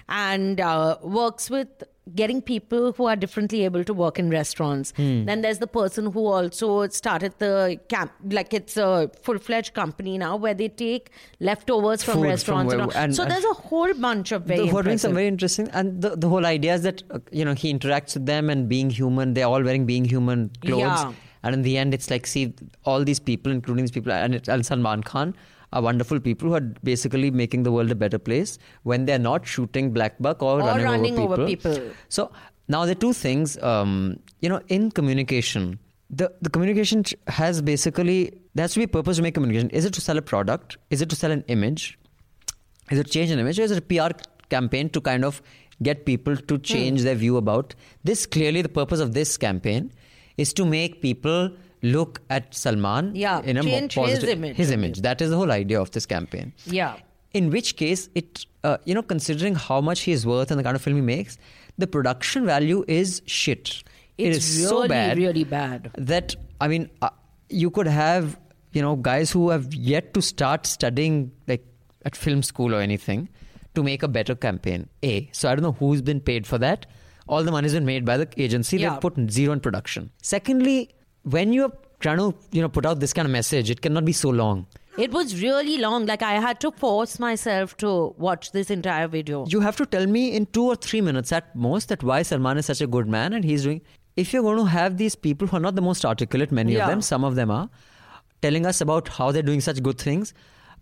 [0.08, 1.68] and uh, works with
[2.14, 4.92] getting people who are differently able to work in restaurants.
[4.96, 10.16] Then there's the person who also started the camp, like it's a full fledged company
[10.16, 12.72] now where they take leftovers from Food restaurants.
[12.72, 15.12] and where- and- so and- there's a whole bunch of very the, doing some impressive-
[15.14, 18.26] very interesting, and the, the whole idea is that uh, you know he interacts with
[18.26, 19.34] them and being human.
[19.34, 21.12] They're all wearing being human clothes, Yeah.
[21.42, 24.48] and in the end, it's like see all these people, including these people, and, it,
[24.48, 25.34] and Salman Khan
[25.76, 28.58] are wonderful people who are basically making the world a better place
[28.92, 31.74] when they're not shooting black buck or, Or running, running over, over people.
[31.74, 31.90] people.
[32.18, 32.30] So
[32.74, 33.58] now there are two things.
[33.72, 33.92] Um,
[34.40, 35.68] you know, in communication,
[36.22, 37.04] the the communication
[37.42, 38.18] has basically
[38.54, 39.70] there has to be a purpose to make communication.
[39.82, 40.76] Is it to sell a product?
[40.98, 41.86] Is it to sell an image?
[42.90, 44.10] Is it change an image or is it a PR
[44.56, 45.40] campaign to kind of
[45.82, 47.74] get people to change their view about
[48.10, 48.26] this?
[48.38, 49.92] Clearly, the purpose of this campaign
[50.44, 51.50] is to make people
[51.82, 54.56] look at Salman Yeah, in a more change his positive image.
[54.56, 55.00] His image.
[55.02, 56.52] That is the whole idea of this campaign.
[56.64, 56.96] Yeah.
[57.32, 60.64] In which case, it uh, you know, considering how much he is worth and the
[60.64, 61.38] kind of film he makes,
[61.78, 63.82] the production value is shit.
[64.18, 65.90] it It's really, so bad, really bad.
[65.98, 67.10] that I mean, uh,
[67.48, 68.38] you could have
[68.72, 71.64] you know guys who have yet to start studying like
[72.04, 73.28] at film school or anything
[73.74, 74.88] to make a better campaign.
[75.04, 75.28] A.
[75.32, 76.86] So I don't know who's been paid for that.
[77.28, 78.78] All the money's been made by the agency.
[78.78, 78.90] Yeah.
[78.90, 80.10] They've put zero in production.
[80.22, 80.94] Secondly,
[81.34, 84.12] when you're trying to you know put out this kind of message, it cannot be
[84.12, 84.66] so long.
[85.04, 86.06] It was really long.
[86.06, 89.44] Like I had to force myself to watch this entire video.
[89.54, 92.56] You have to tell me in two or three minutes at most that why Salman
[92.62, 93.82] is such a good man and he's doing.
[94.16, 96.84] If you're going to have these people who are not the most articulate, many Yeah.
[96.84, 97.68] of them, some of them are,
[98.40, 100.32] telling us about how they're doing such good things.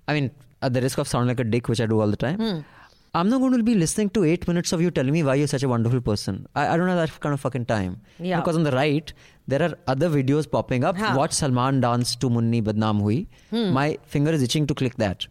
[0.07, 0.31] I mean,
[0.63, 2.61] at the risk of sounding like a dick, which I do all the time, Hmm.
[3.15, 5.47] I'm not going to be listening to eight minutes of you telling me why you're
[5.47, 6.47] such a wonderful person.
[6.57, 8.01] I, I don't have that kind of fucking time.
[8.19, 8.41] Yeah.
[8.41, 9.13] Because on the right,
[9.47, 10.97] there are other videos popping up.
[10.97, 11.15] Huh.
[11.17, 13.27] Watch Salman dance to Munni Badnaam Hui.
[13.51, 13.73] Hmm.
[13.73, 15.27] My finger is itching to click that.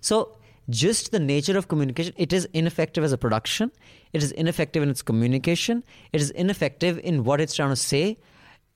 [0.00, 0.36] So,
[0.70, 3.70] just the nature of communication, it is ineffective as a production.
[4.12, 5.84] It is ineffective in its communication.
[6.12, 8.18] It is ineffective in what it's trying to say.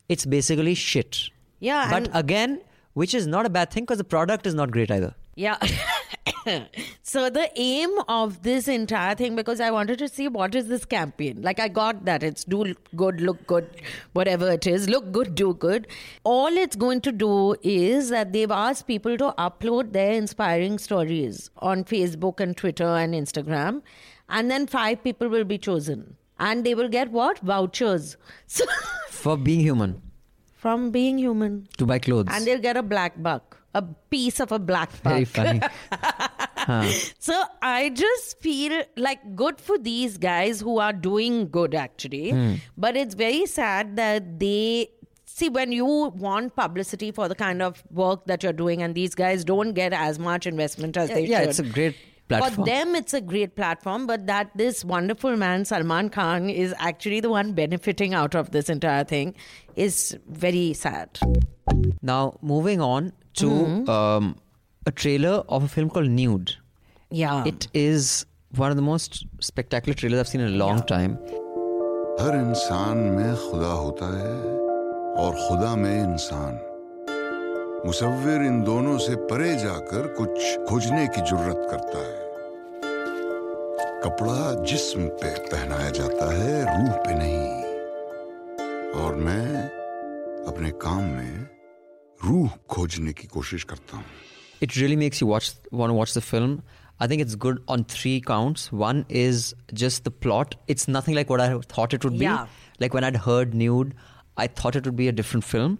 [0.08, 1.30] It's basically shit.
[1.58, 2.60] Yeah, But again,
[2.94, 5.14] which is not a bad thing because the product is not great either.
[5.34, 5.56] Yeah.
[7.02, 10.84] so the aim of this entire thing, because I wanted to see what is this
[10.84, 11.40] campaign.
[11.42, 13.68] Like I got that it's do good, look good,
[14.12, 15.86] whatever it is, look good, do good.
[16.24, 21.50] All it's going to do is that they've asked people to upload their inspiring stories
[21.58, 23.82] on Facebook and Twitter and Instagram,
[24.28, 28.16] and then five people will be chosen, and they will get what vouchers.
[28.46, 28.64] So
[29.10, 30.02] For being human,
[30.54, 32.28] from being human, to buy clothes.
[32.30, 35.12] and they'll get a black buck, a piece of a black buck.
[35.12, 35.60] Very funny.
[37.20, 42.30] So I just feel like good for these guys who are doing good actually.
[42.30, 42.54] Hmm.
[42.76, 44.88] But it's very sad that they
[45.26, 49.14] see when you want publicity for the kind of work that you're doing and these
[49.14, 51.50] guys don't get as much investment as they yeah, should.
[51.50, 51.94] it's a great
[52.28, 52.54] Platform.
[52.54, 57.20] For them, it's a great platform, but that this wonderful man, Salman Khan, is actually
[57.20, 59.36] the one benefiting out of this entire thing
[59.76, 61.20] is very sad.
[62.02, 63.90] Now, moving on to Mm-hmm.
[63.90, 64.36] um,
[64.86, 66.52] a trailer of a film called Nude.
[67.10, 67.44] Yeah.
[67.46, 70.92] It is one of the most spectacular trailers I've seen in a long yeah.
[70.94, 71.18] time.
[72.20, 74.36] हर इंसान में खुदा होता है
[75.22, 76.54] और खुदा में इंसान
[77.86, 82.24] मुसव्विर इन दोनों से परे जाकर कुछ खोजने की जुर्रत करता है
[84.04, 87.44] कपड़ा जिस्म पे पहनाया जाता है रूह पे नहीं
[89.02, 89.46] और मैं
[90.48, 91.55] अपने काम में
[92.25, 94.05] रूह खोजने की कोशिश करता हूँ
[94.65, 96.51] It really makes you watch want to watch the film.
[97.03, 98.65] I think it's good on three counts.
[98.71, 100.53] One is just the plot.
[100.67, 102.25] It's nothing like what I thought it would be.
[102.25, 102.45] Yeah.
[102.83, 103.95] Like when I'd heard Nude,
[104.37, 105.79] I thought it would be a different film.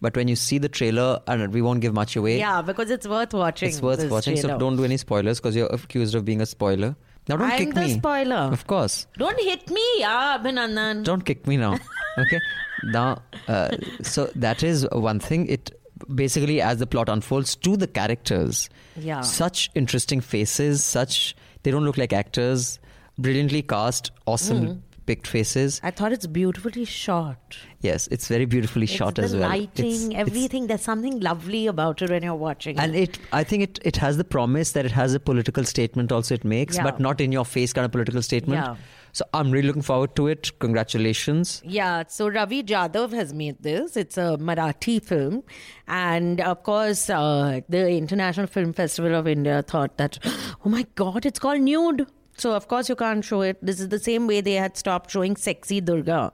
[0.00, 2.38] But when you see the trailer, and we won't give much away.
[2.38, 3.68] Yeah, because it's worth watching.
[3.68, 4.36] It's worth this watching.
[4.36, 4.58] So trailer.
[4.58, 6.96] don't do any spoilers because you're accused of being a spoiler.
[7.28, 7.92] Now don't I'm kick the me.
[7.98, 8.40] spoiler.
[8.60, 9.06] Of course.
[9.18, 11.04] Don't hit me, yeah, Abhinandan.
[11.04, 11.78] Don't kick me now.
[12.18, 12.40] Okay.
[12.84, 15.46] now, uh, so that is one thing.
[15.46, 15.70] It
[16.13, 19.21] basically, as the plot unfolds, to the characters, Yeah.
[19.21, 20.83] such interesting faces.
[20.83, 22.79] Such they don't look like actors.
[23.17, 24.73] Brilliantly cast, awesome Hmm.
[25.07, 25.79] picked faces.
[25.83, 27.57] I thought it's beautifully shot.
[27.81, 29.49] Yes, it's very beautifully It's shot as well.
[29.49, 30.67] lighting, It's- it's- everything.
[30.67, 33.17] There's something lovely about it when you're watching and it.
[33.17, 36.35] it i think it, it has the promise that it has a political statement also
[36.35, 36.83] it makes Yeah.
[36.83, 38.75] but not in your face kind of political statement Yeah.
[39.17, 43.97] So i'm really looking forward to it congratulations Yeah, so Ravi Jadhav has made this.
[44.01, 45.43] It's a Marathi film.
[45.87, 50.17] And of course, uh, the International Film Festival of India thought that,
[50.65, 52.05] oh my God, it's called Nude.
[52.37, 53.57] So, of course, you can't show it.
[53.71, 56.33] This is the same way they had stopped showing Sexy Durga.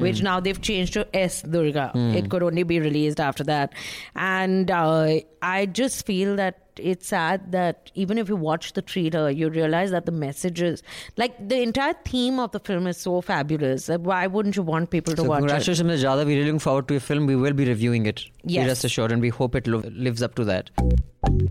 [0.00, 1.92] Which now they've changed to S Durga.
[2.16, 3.74] It could only be released after that.
[4.16, 9.30] And uh, I just feel that it's sad that even if you watch the trailer,
[9.30, 10.82] you realize that the messages,
[11.16, 13.88] like the entire theme of the film is so fabulous.
[13.88, 15.48] Why wouldn't you want people to so watch it?
[15.48, 16.04] congratulations.
[16.04, 18.64] We're really looking forward to your film we will be reviewing it Yes.
[18.64, 20.70] Be rest assured and we hope it lo- lives up to that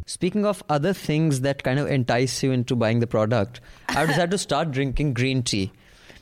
[0.06, 3.60] speaking of other things that kind of entice you into buying the product
[3.90, 5.72] i decided to start drinking green tea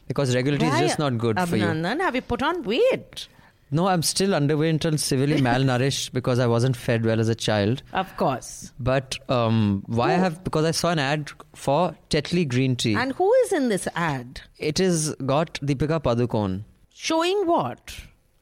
[0.07, 3.27] because regular tea is just not good for you Abhinandan, have you put on weight?
[3.76, 7.82] no i'm still underweight and severely malnourished because i wasn't fed well as a child
[8.02, 8.50] Of course.
[8.90, 11.32] But um, why I have because I saw an ad
[11.64, 11.78] for
[12.10, 12.94] Tetley green tea.
[12.94, 14.40] And who is in this ad?
[14.58, 16.54] it is got Deepika Padukone.
[16.94, 17.96] Showing what?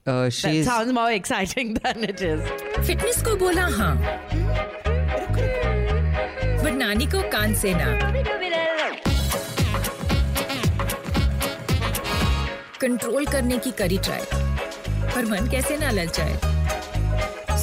[0.06, 2.40] Uh, That she's sounds more exciting than it is.
[2.90, 3.94] Fitness को बोला हाँ
[6.64, 7.90] but नानी को कान से ना
[12.80, 14.47] control करने की करी ट्राई
[15.15, 16.39] पर मन कैसे ना ललचाए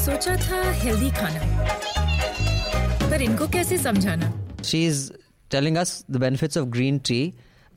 [0.05, 1.41] सोचा था हेल्दी खाना
[3.11, 4.33] पर इनको कैसे समझाना
[4.71, 5.11] she is
[5.51, 7.21] telling us the benefits of green tea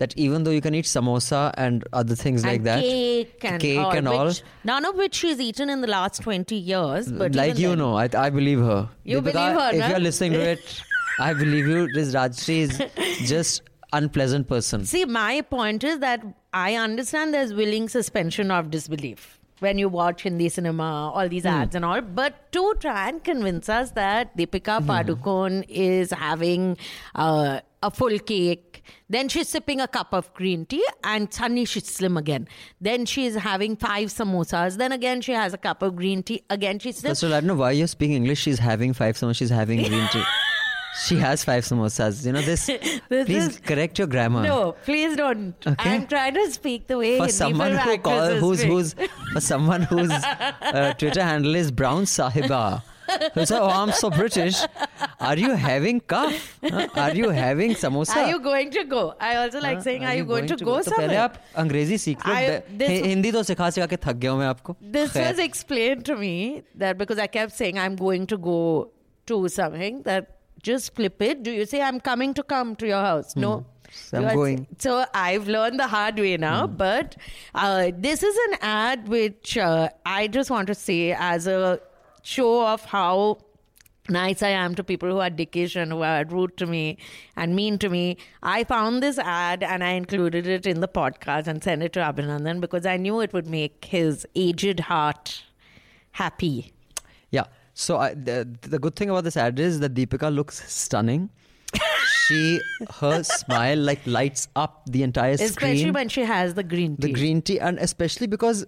[0.01, 3.63] that even though you can eat samosa and other things and like that, cake and
[3.63, 4.29] cake all, and all
[4.69, 7.09] none of which she's eaten in the last twenty years.
[7.23, 8.77] But like you then, know, I, I believe her.
[9.13, 9.65] You Deepika, believe her.
[9.73, 9.89] If no?
[9.89, 10.77] you're listening to it,
[11.25, 11.81] I believe you.
[11.97, 13.61] This Rajyasree is just
[13.99, 14.85] unpleasant person.
[14.93, 19.27] See, my point is that I understand there's willing suspension of disbelief
[19.59, 22.01] when you watch Hindi cinema, all these ads and all.
[22.01, 26.77] But to try and convince us that Deepika Padukone is having
[27.15, 31.87] uh, a full cake, then she's sipping a cup of green tea, and suddenly she's
[31.87, 32.47] slim again.
[32.81, 34.77] Then she's having five samosas.
[34.77, 36.43] Then again she has a cup of green tea.
[36.49, 37.11] Again she's slim.
[37.11, 38.39] First all, I don't know why you're speaking English.
[38.39, 39.37] She's having five samosas.
[39.37, 40.23] She's having green tea.
[41.04, 42.24] She has five samosas.
[42.24, 42.66] You know this.
[42.66, 44.42] This please is- correct your grammar.
[44.44, 45.66] No, please don't.
[45.66, 45.90] Okay.
[45.94, 48.70] I'm trying to speak the way For Hindi someone film who call, actresses who's speak.
[48.70, 48.94] who's
[49.32, 52.82] for someone whose uh, Twitter handle is Brown Sahiba.
[53.34, 54.60] Who said, "Oh, I'm so British."
[55.30, 56.38] Are you having cuff?
[56.62, 56.86] Huh?
[57.06, 58.16] Are you having samosa?
[58.22, 59.02] Are you going to go?
[59.20, 59.82] I also like Huh?
[59.88, 61.18] saying, are, you going, to, go, तो पहले somewhere?
[61.24, 64.30] आप अंग्रेजी सीख लो I- bay- this- हि- हिंदी तो सिखा सिखा के थक गया
[64.30, 66.32] हूँ मैं आपको This खैर। was explained to me
[66.84, 68.58] that because I kept saying I'm going to go
[69.32, 70.30] to something, that
[70.61, 71.43] just flip it.
[71.43, 73.35] Do you say I'm coming to come to your house?
[73.35, 73.65] No.
[73.91, 74.67] So I'm going.
[74.77, 76.67] so I've learned the hard way now.
[76.67, 77.15] But
[77.55, 81.79] uh, this is an ad which uh, I just want to say as a
[82.21, 83.39] show of how
[84.09, 86.97] nice I am to people who are dickish and who are rude to me
[87.35, 88.17] and mean to me.
[88.43, 91.99] I found this ad and I included it in the podcast and sent it to
[91.99, 95.43] Abhinandan because I knew it would make his aged heart
[96.11, 96.73] happy.
[97.79, 101.29] So I, the, the good thing about this ad is that Deepika looks stunning.
[102.25, 102.59] she
[102.99, 105.93] her smile like lights up the entire Especially screen.
[105.93, 107.07] when she has the green tea.
[107.07, 108.65] the green tea, and especially because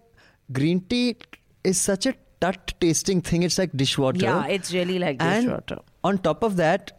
[0.53, 1.17] green tea
[1.65, 3.43] is such a tut tasting thing.
[3.43, 4.23] It's like dishwater.
[4.23, 5.79] Yeah, it's really like and dishwater.
[6.05, 6.93] on top of that,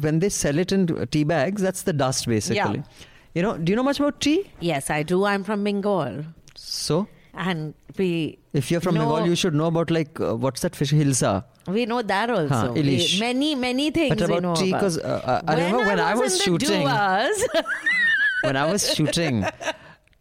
[0.00, 2.78] when they sell it in tea bags, that's the dust basically.
[2.78, 3.04] Yeah.
[3.34, 4.50] You know, do you know much about tea?
[4.60, 5.24] Yes, I do.
[5.26, 6.24] I'm from Bengal.
[6.56, 10.60] So, And we if you're from know, Bengal, you should know about like uh, what's
[10.62, 11.44] that fish hilsa.
[11.66, 12.48] We know that also.
[12.48, 14.80] Huh, We- many, many things But about know tea, about.
[14.80, 16.82] 'cause, uh, I- I remember when I was in the shooting-
[18.44, 19.44] when I was shooting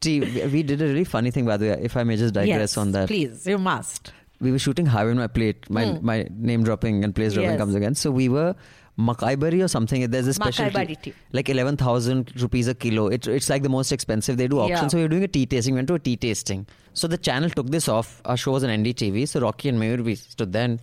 [0.01, 1.79] tea, we, did a really funny thing by the way.
[1.81, 3.07] If I may just digress yes, on that.
[3.07, 4.11] please, you must.
[4.39, 5.67] we were shooting Highway on my plate.
[5.69, 7.53] My my name dropping and place dropping Hmm.
[7.53, 7.59] Yes.
[7.61, 7.95] comes again.
[7.95, 8.55] So we were
[8.97, 10.09] Makaibari or something.
[10.09, 11.13] There's a special tea.
[11.31, 13.07] like eleven thousand rupees a kilo.
[13.07, 14.37] It, it's like the most expensive.
[14.37, 14.75] They do auction.
[14.83, 14.87] Yeah.
[14.87, 15.75] So we are doing a tea tasting.
[15.75, 16.65] We went to a tea tasting.
[16.93, 18.21] So the channel took this off.
[18.25, 19.27] Our show was on NDTV.
[19.27, 20.63] So Rocky and Mayur we stood there.
[20.65, 20.79] And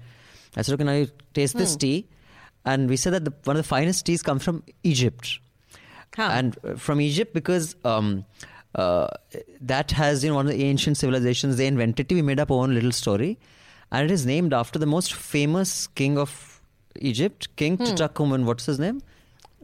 [0.57, 1.59] I said, "Okay, now you taste Hmm.
[1.61, 2.07] this tea."
[2.66, 5.38] and we said that the, one of the finest teas comes from Egypt,
[6.16, 6.29] Huh.
[6.33, 8.24] and uh, from Egypt because um,
[8.74, 9.09] uh,
[9.61, 12.14] that has you know one of the ancient civilizations they invented tea.
[12.14, 13.38] We made up our own little story,
[13.92, 16.53] and it is named after the most famous king of
[17.00, 17.85] Egypt, King hmm.
[17.85, 18.44] Tutankhamun.
[18.44, 19.02] What's his name?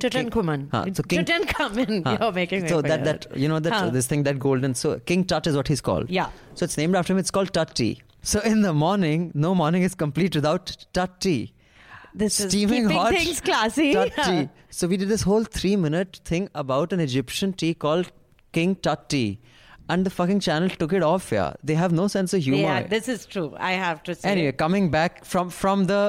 [0.01, 0.69] Tutankhamun.
[0.71, 2.05] Huh, so King- Tutankhamun.
[2.07, 2.16] Huh.
[2.21, 3.90] You're making so that that you know that Huh.
[3.90, 6.11] this thing that golden so King Tut is what he's called.
[6.11, 6.31] Yeah.
[6.55, 7.19] So it's named after him.
[7.19, 8.03] It's called Tut tea.
[8.23, 11.53] So in the morning, no morning is complete without Tut tea.
[12.14, 13.93] This Steaming keeping hot things classy.
[13.93, 14.49] Tut tea.
[14.71, 18.11] So we did this whole three minute thing about an Egyptian tea called
[18.53, 19.38] King Tut tea,
[19.94, 21.31] and the fucking channel took it off.
[21.37, 22.62] Yeah, they have no sense of humor.
[22.62, 23.48] Yeah, this is true.
[23.70, 24.29] I have to say.
[24.35, 26.03] Anyway, coming back from from the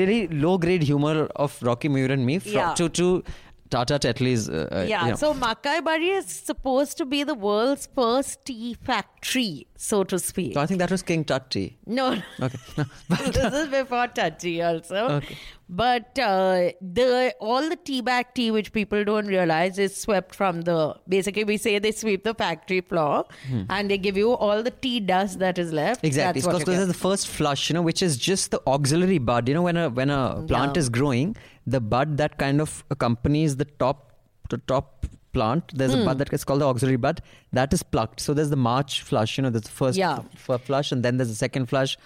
[0.00, 1.14] really low grade humor
[1.46, 2.74] of Rocky Mayur and me from, Yeah.
[2.82, 3.08] to to
[3.74, 4.48] Tata Tetley's.
[4.48, 5.16] Uh, uh, Yeah, you know.
[5.22, 10.54] so Makai Bari is supposed to be the world's first tea factory, so to speak.
[10.54, 11.78] So I think that was King Tut tea.
[11.86, 12.06] No,
[12.48, 12.58] Okay.
[12.76, 12.84] No.
[13.38, 15.02] this is before Touchy also.
[15.18, 15.36] Okay.
[15.82, 20.60] But uh, the all the tea bag tea, which people don't realize, is swept from
[20.68, 20.76] the.
[21.14, 23.24] Basically, we say they sweep the factory floor,
[23.76, 26.00] and they give you all the tea dust that is left.
[26.02, 26.06] Hmm.
[26.12, 26.42] Exactly.
[26.42, 29.48] That's Because this is the first flush, you know, which is just the auxiliary bud.
[29.48, 30.20] You know, when a when a
[30.52, 30.80] plant Yeah.
[30.84, 31.34] is growing,
[31.66, 34.12] the bud that kind of accompanies the top
[34.50, 35.72] the top plant.
[35.74, 36.00] There's Hmm.
[36.00, 37.22] a bud that is called the auxiliary bud
[37.52, 38.20] that is plucked.
[38.20, 39.38] So there's the March flush.
[39.38, 40.18] You know, there's the first Yeah.
[40.48, 41.96] f- flush, and then there's the second flush.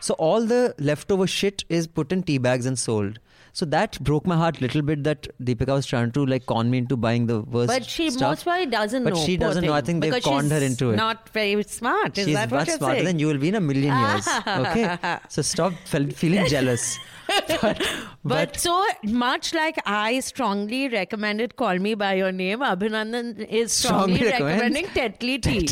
[0.00, 3.18] So all the leftover shit is put in tea bags and sold.
[3.52, 6.68] So that broke my heart a little bit that Deepika was trying to like con
[6.70, 8.28] me into buying the worst But she stuff.
[8.30, 9.24] most probably doesn't But know.
[9.24, 9.72] she doesn't know.
[9.72, 10.96] I think they've because conned her into it.
[10.96, 12.18] Not very smart.
[12.18, 13.06] Is She's that what much smarter saying?
[13.06, 14.28] than you will be in a million years.
[14.46, 16.98] okay, so stop feeling jealous.
[17.48, 17.82] but,
[18.24, 24.16] But, so much like I strongly recommended Call Me By Your Name, Abhinandan is strongly,
[24.26, 25.66] Strongly recommending Tetley tea.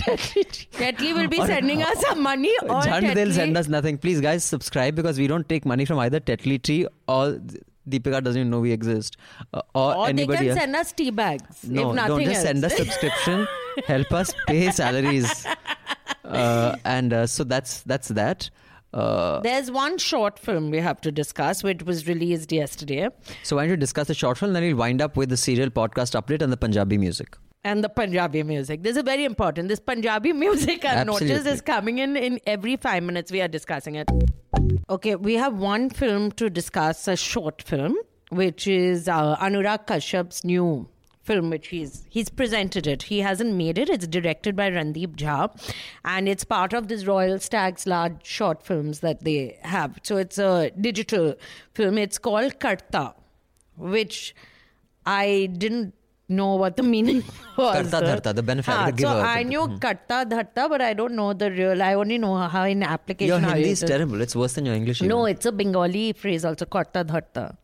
[0.72, 3.98] Tetley will be Or- sending us some money or they'll send us nothing.
[3.98, 7.38] Please, guys, subscribe because we don't take money from either Tetley Tree or
[7.88, 9.18] Deepika doesn't even know we exist
[9.52, 10.58] uh, or, Or they can else.
[10.58, 11.64] send us tea bags.
[11.68, 12.44] no, if nothing don't just else.
[12.46, 13.46] send us subscription.
[13.86, 15.46] Help us pay salaries.
[16.24, 18.48] Uh, and uh, so that's that's that.
[18.94, 23.08] Uh, There's one short film we have to discuss, which was released yesterday,
[23.42, 24.52] so why don't you discuss the short film?
[24.52, 27.36] Then we'll wind up with the serial podcast update and the Punjabi music.
[27.72, 28.82] and the Punjabi music.
[28.86, 29.68] This is very important.
[29.74, 33.32] This Punjabi music, I've noticed, is coming in in every five minutes.
[33.36, 34.08] We are discussing it.
[34.96, 37.96] Okay, we have one film to discuss, a short film,
[38.42, 40.86] which is uh, Anurag Kashyap's new
[41.24, 43.04] film, which he's he's presented it.
[43.04, 43.88] He hasn't made it.
[43.88, 45.72] It's directed by Randeep Jha,
[46.04, 49.98] and it's part of this Royal Stag's large short films that they have.
[50.02, 51.34] So it's a digital
[51.72, 51.98] film.
[51.98, 53.14] It's called Karta,
[53.76, 54.34] which
[55.06, 55.94] I didn't
[56.28, 57.22] know what the meaning
[57.56, 57.90] was.
[57.90, 59.20] Karta Dharta, the benefactor, ah, the So.
[59.20, 59.76] I knew hmm.
[59.78, 61.82] Karta Dharta, but I don't know the real.
[61.82, 63.42] I only know how in application.
[63.42, 64.20] Your Hindi is terrible.
[64.20, 65.02] It's worse than your English.
[65.02, 65.36] No, even.
[65.36, 67.56] it's a Bengali phrase also, Karta Dharta.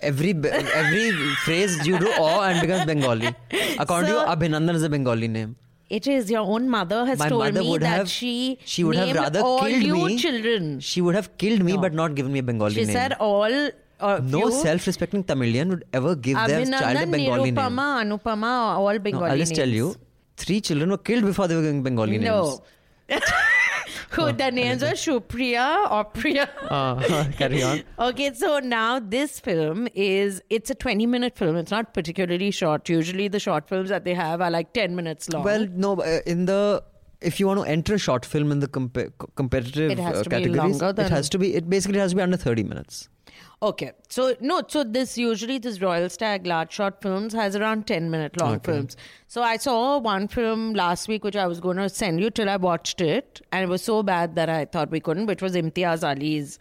[0.00, 1.12] Every every
[1.44, 3.34] phrase you do or and becomes Bengali.
[3.78, 5.56] According So- to you, Abhinandan is a Bengali name.
[5.90, 8.84] It is your own mother has My told mother me would that have she she
[8.84, 10.16] would have rather killed me.
[10.24, 10.80] children.
[10.80, 12.94] She would have killed me, but not given me a Bengali She name.
[12.98, 13.54] said all.
[14.00, 17.56] Uh, no self-respecting Tamilian would ever give their child a Abhinandan, Bengali name.
[17.56, 19.96] Nirupama, Anupama, all Bengali No, I'll just tell you,
[20.36, 22.24] three children were killed before they were given Bengali names.
[22.26, 22.60] No.
[24.10, 26.48] Who the names are Shupriya or Priya.
[26.70, 27.82] Uh, carry on.
[27.98, 31.56] Okay, so now this film is it's a 20 minute film.
[31.56, 32.88] It's not particularly short.
[32.88, 35.44] Usually the short films that they have are like 10 minutes long.
[35.44, 36.82] Well, no, uh, in the
[37.20, 40.22] if you want to enter a short film in the compa- competitive It has uh,
[40.22, 41.54] to be categories, longer than- it has to be.
[41.54, 43.08] It basically has to be under thirty minutes.
[43.60, 48.10] Okay, so no, so this usually this Royal Stag large short films has around ten
[48.10, 48.72] minute long Okay.
[48.72, 48.96] films.
[49.26, 52.48] So I saw one film last week which I was going to send you till
[52.48, 55.54] I watched it, and it was so bad that I thought we couldn't, which was
[55.54, 56.58] Imtiaz Ali's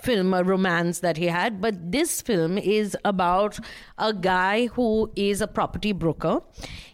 [0.00, 1.60] film, a romance that he had.
[1.60, 3.58] But this film is about
[3.98, 6.40] a guy who is a property broker.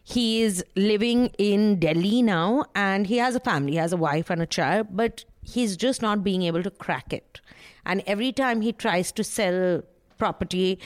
[0.02, 3.72] He is living in Delhi now, and he has a family.
[3.72, 7.12] He has a wife and a child, but he's just not being able to crack
[7.12, 7.42] it.
[7.86, 9.82] And every time he tries to sell
[10.18, 10.78] property,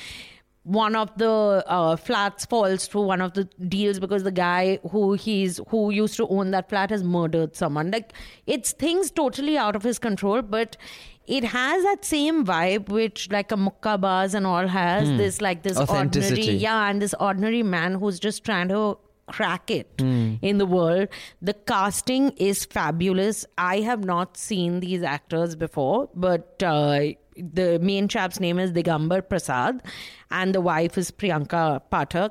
[0.64, 5.14] one of the uh, flats falls through one of the deals because the guy who
[5.14, 7.90] he's who used to own that flat has murdered someone.
[7.90, 8.12] Like
[8.46, 10.76] it's things totally out of his control, but
[11.26, 15.08] it has that same vibe which like a Mukkabaaz and all has.
[15.18, 15.78] This like this
[16.26, 21.08] ordinary, yeah, and this ordinary man who's just trying to crack it in the world.
[21.42, 23.46] The casting is fabulous.
[23.56, 27.00] I have not seen these actors before, but uh,
[27.36, 29.82] the main chap's name is Digambar Prasad,
[30.30, 32.30] and the wife is Priyanka Pathak.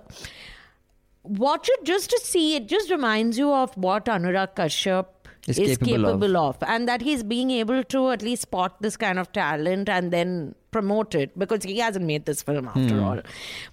[1.23, 2.55] Watch it just to see.
[2.55, 5.07] It just reminds you of what Anurag Kashyap
[5.47, 6.19] Is is capable of.
[6.21, 6.57] capable of.
[6.67, 10.55] and that he's being able to at least spot this kind of talent and then
[10.71, 13.21] promote it because he hasn't made this film after all.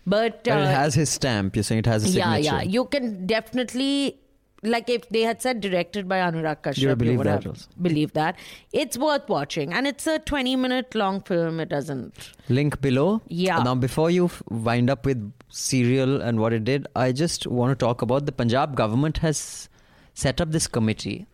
[0.07, 1.57] But, But uh, it has his stamp.
[1.57, 2.41] You're saying it has a signature.
[2.43, 4.21] yeah, yeah you can definitely.
[4.67, 7.49] Like if they had said directed by Anurag Kashyap, You would believe would that have
[7.49, 7.67] also.
[7.83, 8.37] believed that.
[8.73, 11.61] It's worth watching, and it's a twenty-minute long film.
[11.61, 12.31] It doesn't.
[12.49, 13.21] Link below.
[13.29, 13.59] Yeah.
[13.63, 17.85] Now, before you wind up with serial and what it did, I just want to
[17.85, 19.69] talk about the Punjab government has
[20.15, 21.27] set up this committee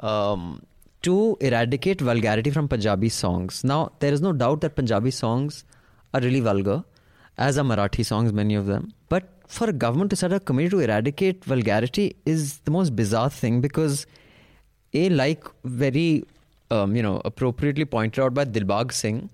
[0.00, 0.62] um,
[1.02, 3.64] to eradicate vulgarity from Punjabi songs.
[3.64, 5.64] Now, there is no doubt that Punjabi songs
[6.14, 6.84] are really vulgar,
[7.36, 8.92] as are Marathi songs, many of them.
[9.08, 12.94] But for a government to set up a committee to eradicate vulgarity is the most
[12.94, 14.06] bizarre thing because
[14.92, 16.24] a like very
[16.70, 19.30] um, you know appropriately pointed out by Dilbag Singh,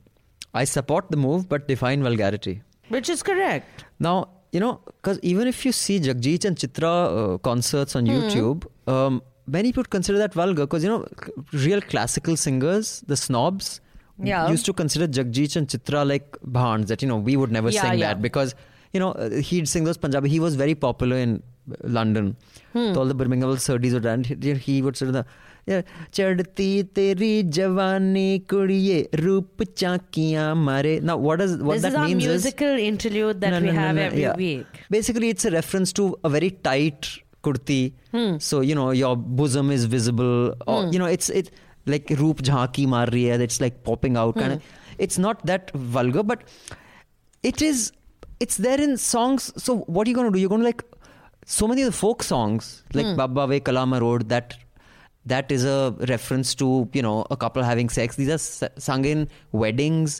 [0.54, 2.62] I support the move but define vulgarity.
[2.88, 3.84] Which is correct.
[3.98, 8.66] Now you know because even if you see Jagjit and Chitra uh, concerts on YouTube,
[8.86, 11.04] um, many people consider that vulgar because you know
[11.52, 13.80] real classical singers the snobs
[14.22, 14.48] yeah.
[14.48, 17.82] used to consider Jagjit and Chitra like bhands that you know we would never yeah,
[17.82, 18.08] sing yeah.
[18.08, 18.54] that because
[18.92, 21.42] you know he'd sing those Punjabi he was very popular in
[21.82, 22.36] London
[22.72, 22.96] hmm.
[22.96, 25.26] all the Birmingham Surdies would and he, he would sort of the
[26.12, 30.52] ਚੜਤੀ ਤੇਰੀ ਜਵਾਨੀ ਕੁੜੀਏ ਰੂਪ ਚਾਕੀਆਂ
[31.02, 34.80] now what does what this that is our musical interlude that we have every week
[34.90, 37.78] basically it's a reference to a very tight kurti.
[38.16, 38.38] Hmm.
[38.48, 41.50] So you know your bosom is visible, or you know it's it
[41.94, 43.44] like roop jhanki mar rahi.
[43.48, 44.62] It's like popping out kind of.
[44.62, 45.04] Hmm.
[45.08, 46.44] It's not that vulgar, but
[47.52, 47.86] it is.
[48.40, 49.48] It's there in songs.
[49.68, 50.44] So what are you going to do?
[50.44, 50.84] You're going to like
[51.46, 52.70] so many of the folk songs
[53.00, 53.16] like Hmm.
[53.24, 54.60] Baba Ve Kalama Road that.
[55.32, 55.76] That is a
[56.08, 58.16] reference to you know a couple having sex.
[58.16, 59.22] These are sung in
[59.52, 60.16] weddings.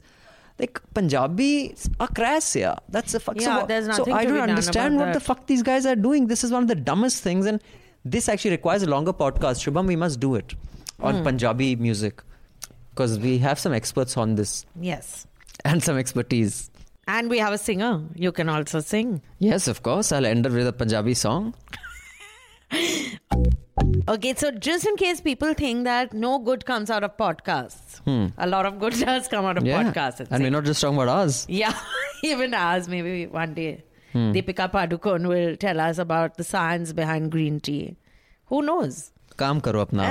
[0.59, 2.77] Like Punjabi are crass, yeah.
[2.89, 3.41] That's a fuck.
[3.41, 6.29] so, Yeah, what- there's so I don't understand what the fuck these guys are doing.
[6.29, 7.61] This is one of the dumbest things, and
[8.05, 9.65] this actually requires a longer podcast.
[9.65, 10.55] Shubham, we must do it
[11.01, 11.25] on Hmm.
[11.25, 12.23] Punjabi music
[12.91, 15.27] because we have some experts on this Yes.
[15.65, 16.71] and some expertise.
[17.09, 18.03] And we have a singer.
[18.15, 19.21] You can also sing.
[19.41, 20.13] Yes, of course.
[20.13, 21.55] I'll end it with a Punjabi song.
[24.14, 28.00] Okay, so just in case people think that no good comes out of podcasts,
[28.38, 29.70] a lot of good does come out of Hmm.
[29.70, 30.20] yeah, podcasts.
[30.22, 30.52] it and we're seems.
[30.58, 31.46] not just talking about ours.
[31.50, 31.74] Yeah,
[32.24, 32.88] even ours.
[32.96, 34.32] Maybe one day, Hmm.
[34.36, 37.96] Deepika Padukone will tell us about the science behind green tea.
[38.54, 39.12] Who knows?
[39.38, 40.08] काम करो अपना.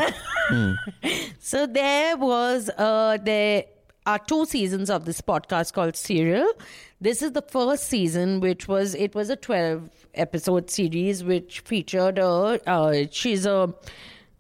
[1.53, 3.65] So there was uh, there
[4.06, 6.52] are two seasons of this podcast called Serial.
[7.00, 12.18] This is the first season, which was it was a twelve episode series which featured
[12.20, 13.74] a uh, she's a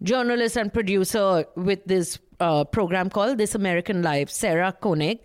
[0.01, 5.19] journalist and producer with this uh, program called This American Life, Sarah Koenig.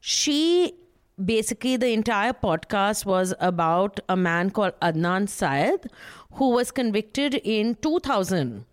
[0.00, 0.74] She
[1.22, 5.90] basically the entire podcast was about a man called Adnan Syed
[6.32, 8.64] who was convicted in 2000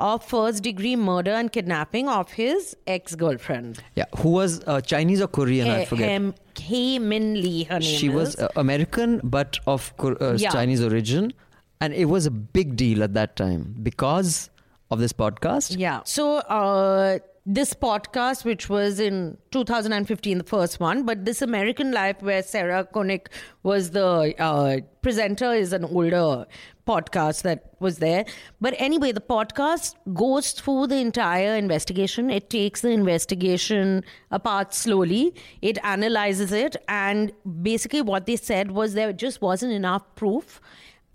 [0.00, 3.82] of first degree murder and kidnapping of his ex girlfriend.
[3.94, 5.68] Yeah, who was uh, Chinese or Korean?
[5.68, 6.08] I forget.
[6.08, 8.14] Hem, Hae Min Lee, her name she is.
[8.14, 10.50] was uh, American but of uh, Yeah.
[10.50, 11.32] Chinese origin,
[11.80, 14.50] and it was a big deal at that time because
[14.90, 15.76] of this podcast.
[15.78, 16.00] Yeah.
[16.04, 17.18] So uh,
[17.54, 22.84] this podcast, which was in 2015, the first one, but this American Life, where Sarah
[22.84, 23.28] Koenig
[23.64, 26.46] was the uh, presenter, is an older
[26.86, 28.24] podcast that was there.
[28.60, 32.30] But anyway, the podcast goes through the entire investigation.
[32.30, 35.34] It takes the investigation apart slowly.
[35.60, 37.32] It analyzes it, and
[37.62, 40.60] basically, what they said was there just wasn't enough proof.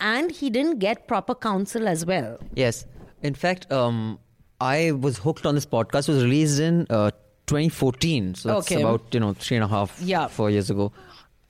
[0.02, 2.38] And he didn't get proper counsel as well.
[2.54, 2.86] Yes.
[3.24, 4.20] In fact, um,
[4.62, 6.10] I was hooked on this podcast.
[6.10, 7.12] It was released in uh,
[7.48, 8.82] 2014, so that's Okay.
[8.82, 10.28] about you know three and a half, Yeah.
[10.28, 10.92] four years ago.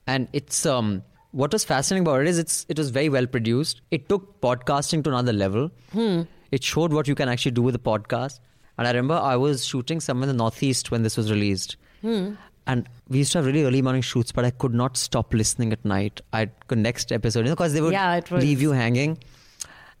[0.06, 1.02] And it's um,
[1.32, 3.80] what was fascinating about it is it's it was very well produced.
[3.90, 5.70] It took podcasting to another level.
[5.92, 6.22] Hmm.
[6.52, 8.40] It showed what you can actually do with a podcast.
[8.78, 11.76] And I remember I was shooting somewhere in the Northeast when this was released.
[12.02, 12.32] Hmm.
[12.66, 15.72] And we used to have really early morning shoots, but I could not stop listening
[15.72, 16.20] at night.
[16.32, 19.18] I could next episode, you know, because they would Yeah, leave you hanging.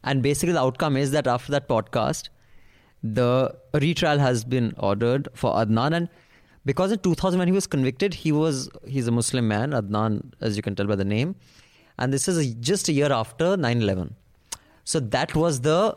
[0.04, 2.28] And basically, the outcome is that after that podcast,
[3.14, 5.94] the retrial has been ordered for Adnan.
[5.94, 6.08] And
[6.64, 10.56] because in 2000, when he was convicted, he was he's a Muslim man, Adnan, as
[10.56, 11.36] you can tell by the name.
[11.98, 14.14] And this is a, just a year after 9 11.
[14.84, 15.96] So that was the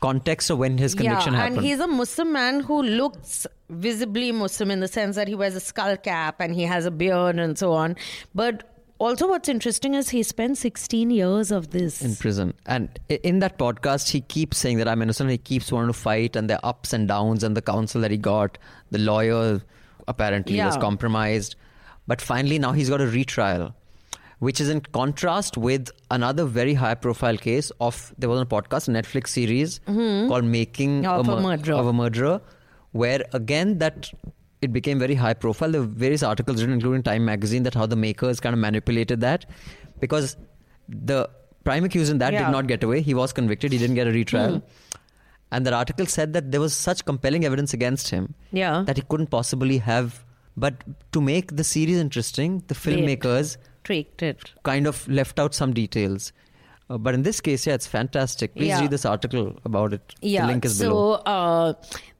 [0.00, 1.58] context of when his conviction yeah, happened.
[1.58, 5.54] and he's a Muslim man who looks visibly Muslim in the sense that he wears
[5.54, 7.96] a skull cap and he has a beard and so on.
[8.34, 12.02] But also, what's interesting is he spent 16 years of this.
[12.02, 12.54] in prison.
[12.66, 15.30] And in that podcast, he keeps saying that I'm innocent.
[15.30, 18.16] He keeps wanting to fight, and the ups and downs, and the counsel that he
[18.16, 18.58] got.
[18.90, 19.60] The lawyer
[20.08, 21.56] apparently was compromised,
[22.06, 23.74] but finally now he's got a retrial.
[24.38, 28.86] which is in contrast with another very high profile case of there was a podcast,
[28.88, 31.20] a Netflix series called Making Mm-hmm.
[31.20, 31.74] Of a Mur- Murderer.
[31.76, 32.40] of a Murderer,
[32.92, 34.10] where again that
[34.66, 35.70] it became very high profile.
[35.76, 39.20] There were various articles written, including Time magazine, that how the makers kind of manipulated
[39.26, 39.46] that
[40.00, 40.36] because
[40.88, 41.28] the
[41.64, 42.44] prime accused in that Yeah.
[42.46, 43.00] did not get away.
[43.10, 43.72] He was convicted.
[43.72, 44.58] He didn't get a retrial.
[44.58, 44.66] Hmm.
[45.52, 48.82] And that article said that there was such compelling evidence against him Yeah.
[48.86, 50.24] that he couldn't possibly have.
[50.56, 54.52] But to make the series interesting, the filmmakers Tweaked it.
[54.64, 56.32] kind of left out some details.
[56.88, 58.54] Uh, but in this case, yeah, it's fantastic.
[58.54, 58.80] Please Yeah.
[58.80, 60.14] read this article about it.
[60.22, 60.42] Yeah.
[60.42, 61.12] The link is so below.
[61.14, 61.72] uh,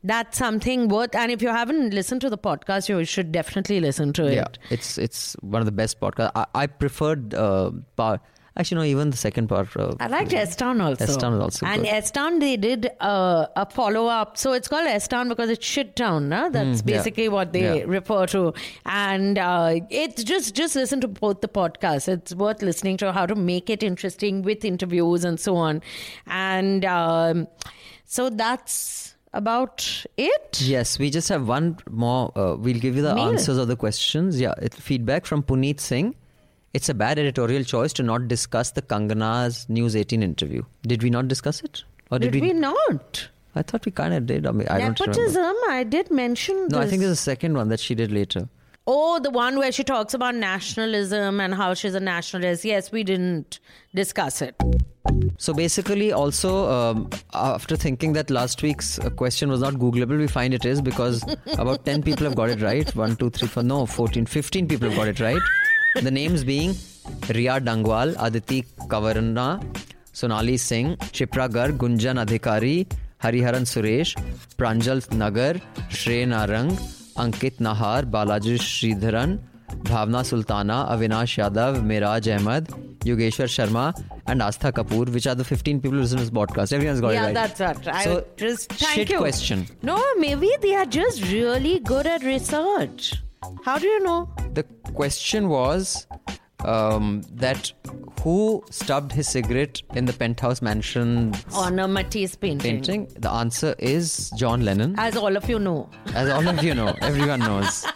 [0.03, 1.14] that's something worth.
[1.14, 4.35] And if you haven't listened to the podcast, you should definitely listen to it.
[4.35, 6.33] Yeah, it's it's one of the best podcasts.
[6.35, 7.71] I, I preferred uh.
[8.59, 9.77] Actually, no, even the second part.
[9.77, 11.05] Uh, I liked S Town also.
[11.05, 11.89] S Town is also And good.
[11.91, 14.39] S Town, they did uh, a follow up.
[14.39, 16.31] So it's called S Town because it's shit town.
[16.31, 16.49] No?
[16.49, 16.97] That's Mm, yeah.
[16.97, 17.85] basically what they Yeah.
[17.87, 18.55] refer to.
[18.87, 22.09] And uh, it's just just listen to both the podcasts.
[22.09, 25.83] It's worth listening to how to make it interesting with interviews and so on.
[26.27, 27.49] And um,
[28.07, 30.63] so that's about it.
[30.63, 32.33] Yes, we just have one more.
[32.35, 33.29] Uh, we'll give you the Mail.
[33.29, 34.41] answers of the questions.
[34.41, 36.15] Yeah, it, feedback from Puneet Singh.
[36.75, 40.62] It's a bad editorial choice to not discuss the Kangana's News 18 interview.
[40.83, 41.85] Did we not discuss it?
[42.11, 43.29] Or Did we not?
[43.55, 44.47] I thought we kind of did.
[44.47, 45.01] I, mean, I don't.
[45.01, 48.49] Nepotism, I did mention No, I think there's a second one that she did later.
[48.87, 52.64] Oh, the one where she talks about nationalism and how she's a nationalist.
[52.64, 53.59] Yes, we didn't
[53.95, 54.55] discuss it.
[55.39, 60.27] So basically, also um, after thinking that last week's uh, question was not Googleable, we
[60.29, 61.25] find it is because
[61.59, 62.95] about 10 people have got it right.
[62.95, 65.43] 1, 2, 3, 4, no, 14, 15 people have got it right.
[66.03, 66.71] The names being
[67.29, 69.63] Riya Dangwal, Aditi Kavarana,
[70.13, 72.87] Sonali Singh, Chipra Garg, Gunjan Adhikari,
[73.23, 74.15] Hariharan Suresh,
[74.57, 75.55] Pranjal Nagar,
[75.89, 76.71] Shrey Narang,
[77.17, 79.39] Ankit Nahar, Balaji Sridharan,
[79.85, 82.67] Bhavna Sultana, Avinash Yadav, Miraj Ahmed,
[83.01, 83.95] Yogeshwar Sharma,
[84.27, 86.73] and Astha Kapoor, which are the 15 people who listen to this podcast.
[86.73, 87.35] Everyone's got yeah, it right.
[87.35, 87.95] Yeah, that's right.
[87.95, 89.19] I So, just thank shit you.
[89.19, 89.67] question.
[89.83, 93.15] No, maybe they are just really good at research.
[93.64, 94.28] How do you know?
[94.55, 94.62] The
[94.95, 96.07] question was
[96.64, 97.72] um, that
[98.22, 102.76] who stubbed his cigarette in the penthouse mansion On a Matisse painting.
[102.76, 103.09] painting?
[103.18, 104.95] The answer is John Lennon.
[104.99, 105.89] As all of you know.
[106.14, 107.87] As all of you know, everyone knows.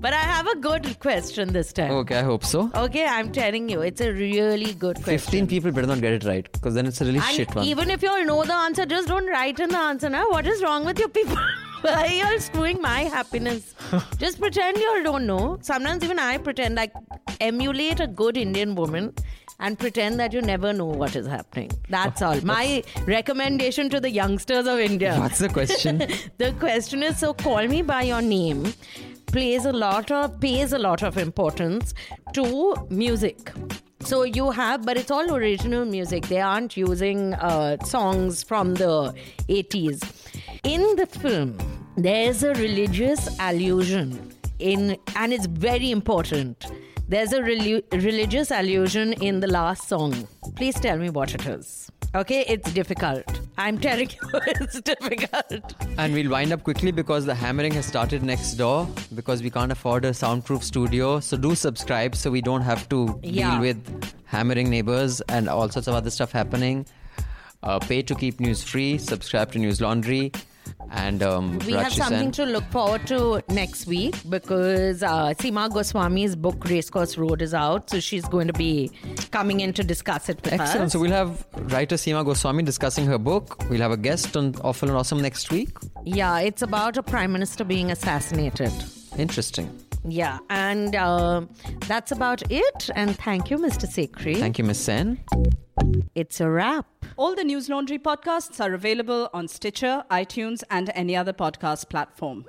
[0.00, 1.90] But I have a good question this time.
[1.92, 2.70] Okay, I hope so.
[2.74, 5.18] Okay, I'm telling you, it's a really good question.
[5.18, 7.64] 15 people better not get it right because then it's a really And shit one.
[7.64, 10.26] even if you all know the answer, just don't write in the answer now.
[10.28, 11.36] What is wrong with you people?
[11.84, 13.74] Why are you all screwing my happiness?
[14.18, 15.58] just pretend you all don't know.
[15.60, 16.94] Sometimes even I pretend like
[17.42, 19.12] emulate a good Indian woman
[19.60, 21.70] and pretend that you never know what is happening.
[21.90, 22.40] That's all.
[22.52, 25.14] My recommendation to the youngsters of India.
[25.18, 25.98] What's the question?
[26.38, 28.72] the question is so call me by your name
[29.26, 31.92] plays a lot of pays a lot of importance
[32.32, 33.52] to music
[34.00, 39.12] so you have but it's all original music they aren't using uh, songs from the
[39.48, 40.02] 80s
[40.62, 41.58] in the film
[41.96, 46.66] there's a religious allusion in and it's very important
[47.08, 50.12] there's a relu- religious allusion in the last song
[50.56, 56.12] please tell me what it is okay it's difficult i'm telling you it's difficult And
[56.12, 60.04] we'll wind up quickly because the hammering has started next door because we can't afford
[60.04, 61.20] a soundproof studio.
[61.20, 63.52] So do subscribe so we don't have to Yeah.
[63.52, 66.84] deal with hammering neighbors and all sorts of other stuff happening.
[67.62, 68.98] Uh, pay to keep news free.
[68.98, 70.32] Subscribe to News Laundry.
[70.90, 75.68] And um, We have something Sen- to look forward to next week because uh, Seema
[75.70, 78.90] Goswami's book Racecourse Road is out, so she's going to be
[79.30, 80.86] coming in to discuss it with Excellent.
[80.86, 80.92] us.
[80.92, 83.58] So we'll have writer Seema Goswami discussing her book.
[83.68, 85.76] We'll have a guest on Awful and Awesome next week.
[86.04, 88.72] yeah, it's about a prime minister being assassinated.
[89.18, 89.70] Interesting.
[90.06, 91.46] Yeah, and uh,
[91.86, 92.90] that's about it.
[92.94, 93.86] And thank you, Mr.
[93.86, 94.38] Sekhri.
[94.38, 95.24] Thank you, Miss Sen.
[96.14, 96.86] It's a wrap.
[97.16, 102.44] All the News Laundry podcasts are available on Stitcher, iTunes, and any other podcast platform.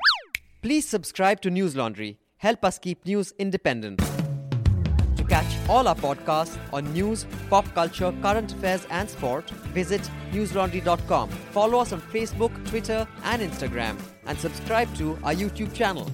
[0.62, 2.18] Please subscribe to News Laundry.
[2.38, 4.00] Help us keep news independent.
[5.18, 10.02] To catch all our podcasts on news, pop culture, current affairs, and sport, visit
[10.32, 11.30] newslaundry.com.
[11.30, 16.10] Follow us on Facebook, Twitter, and Instagram, and subscribe to our YouTube channel.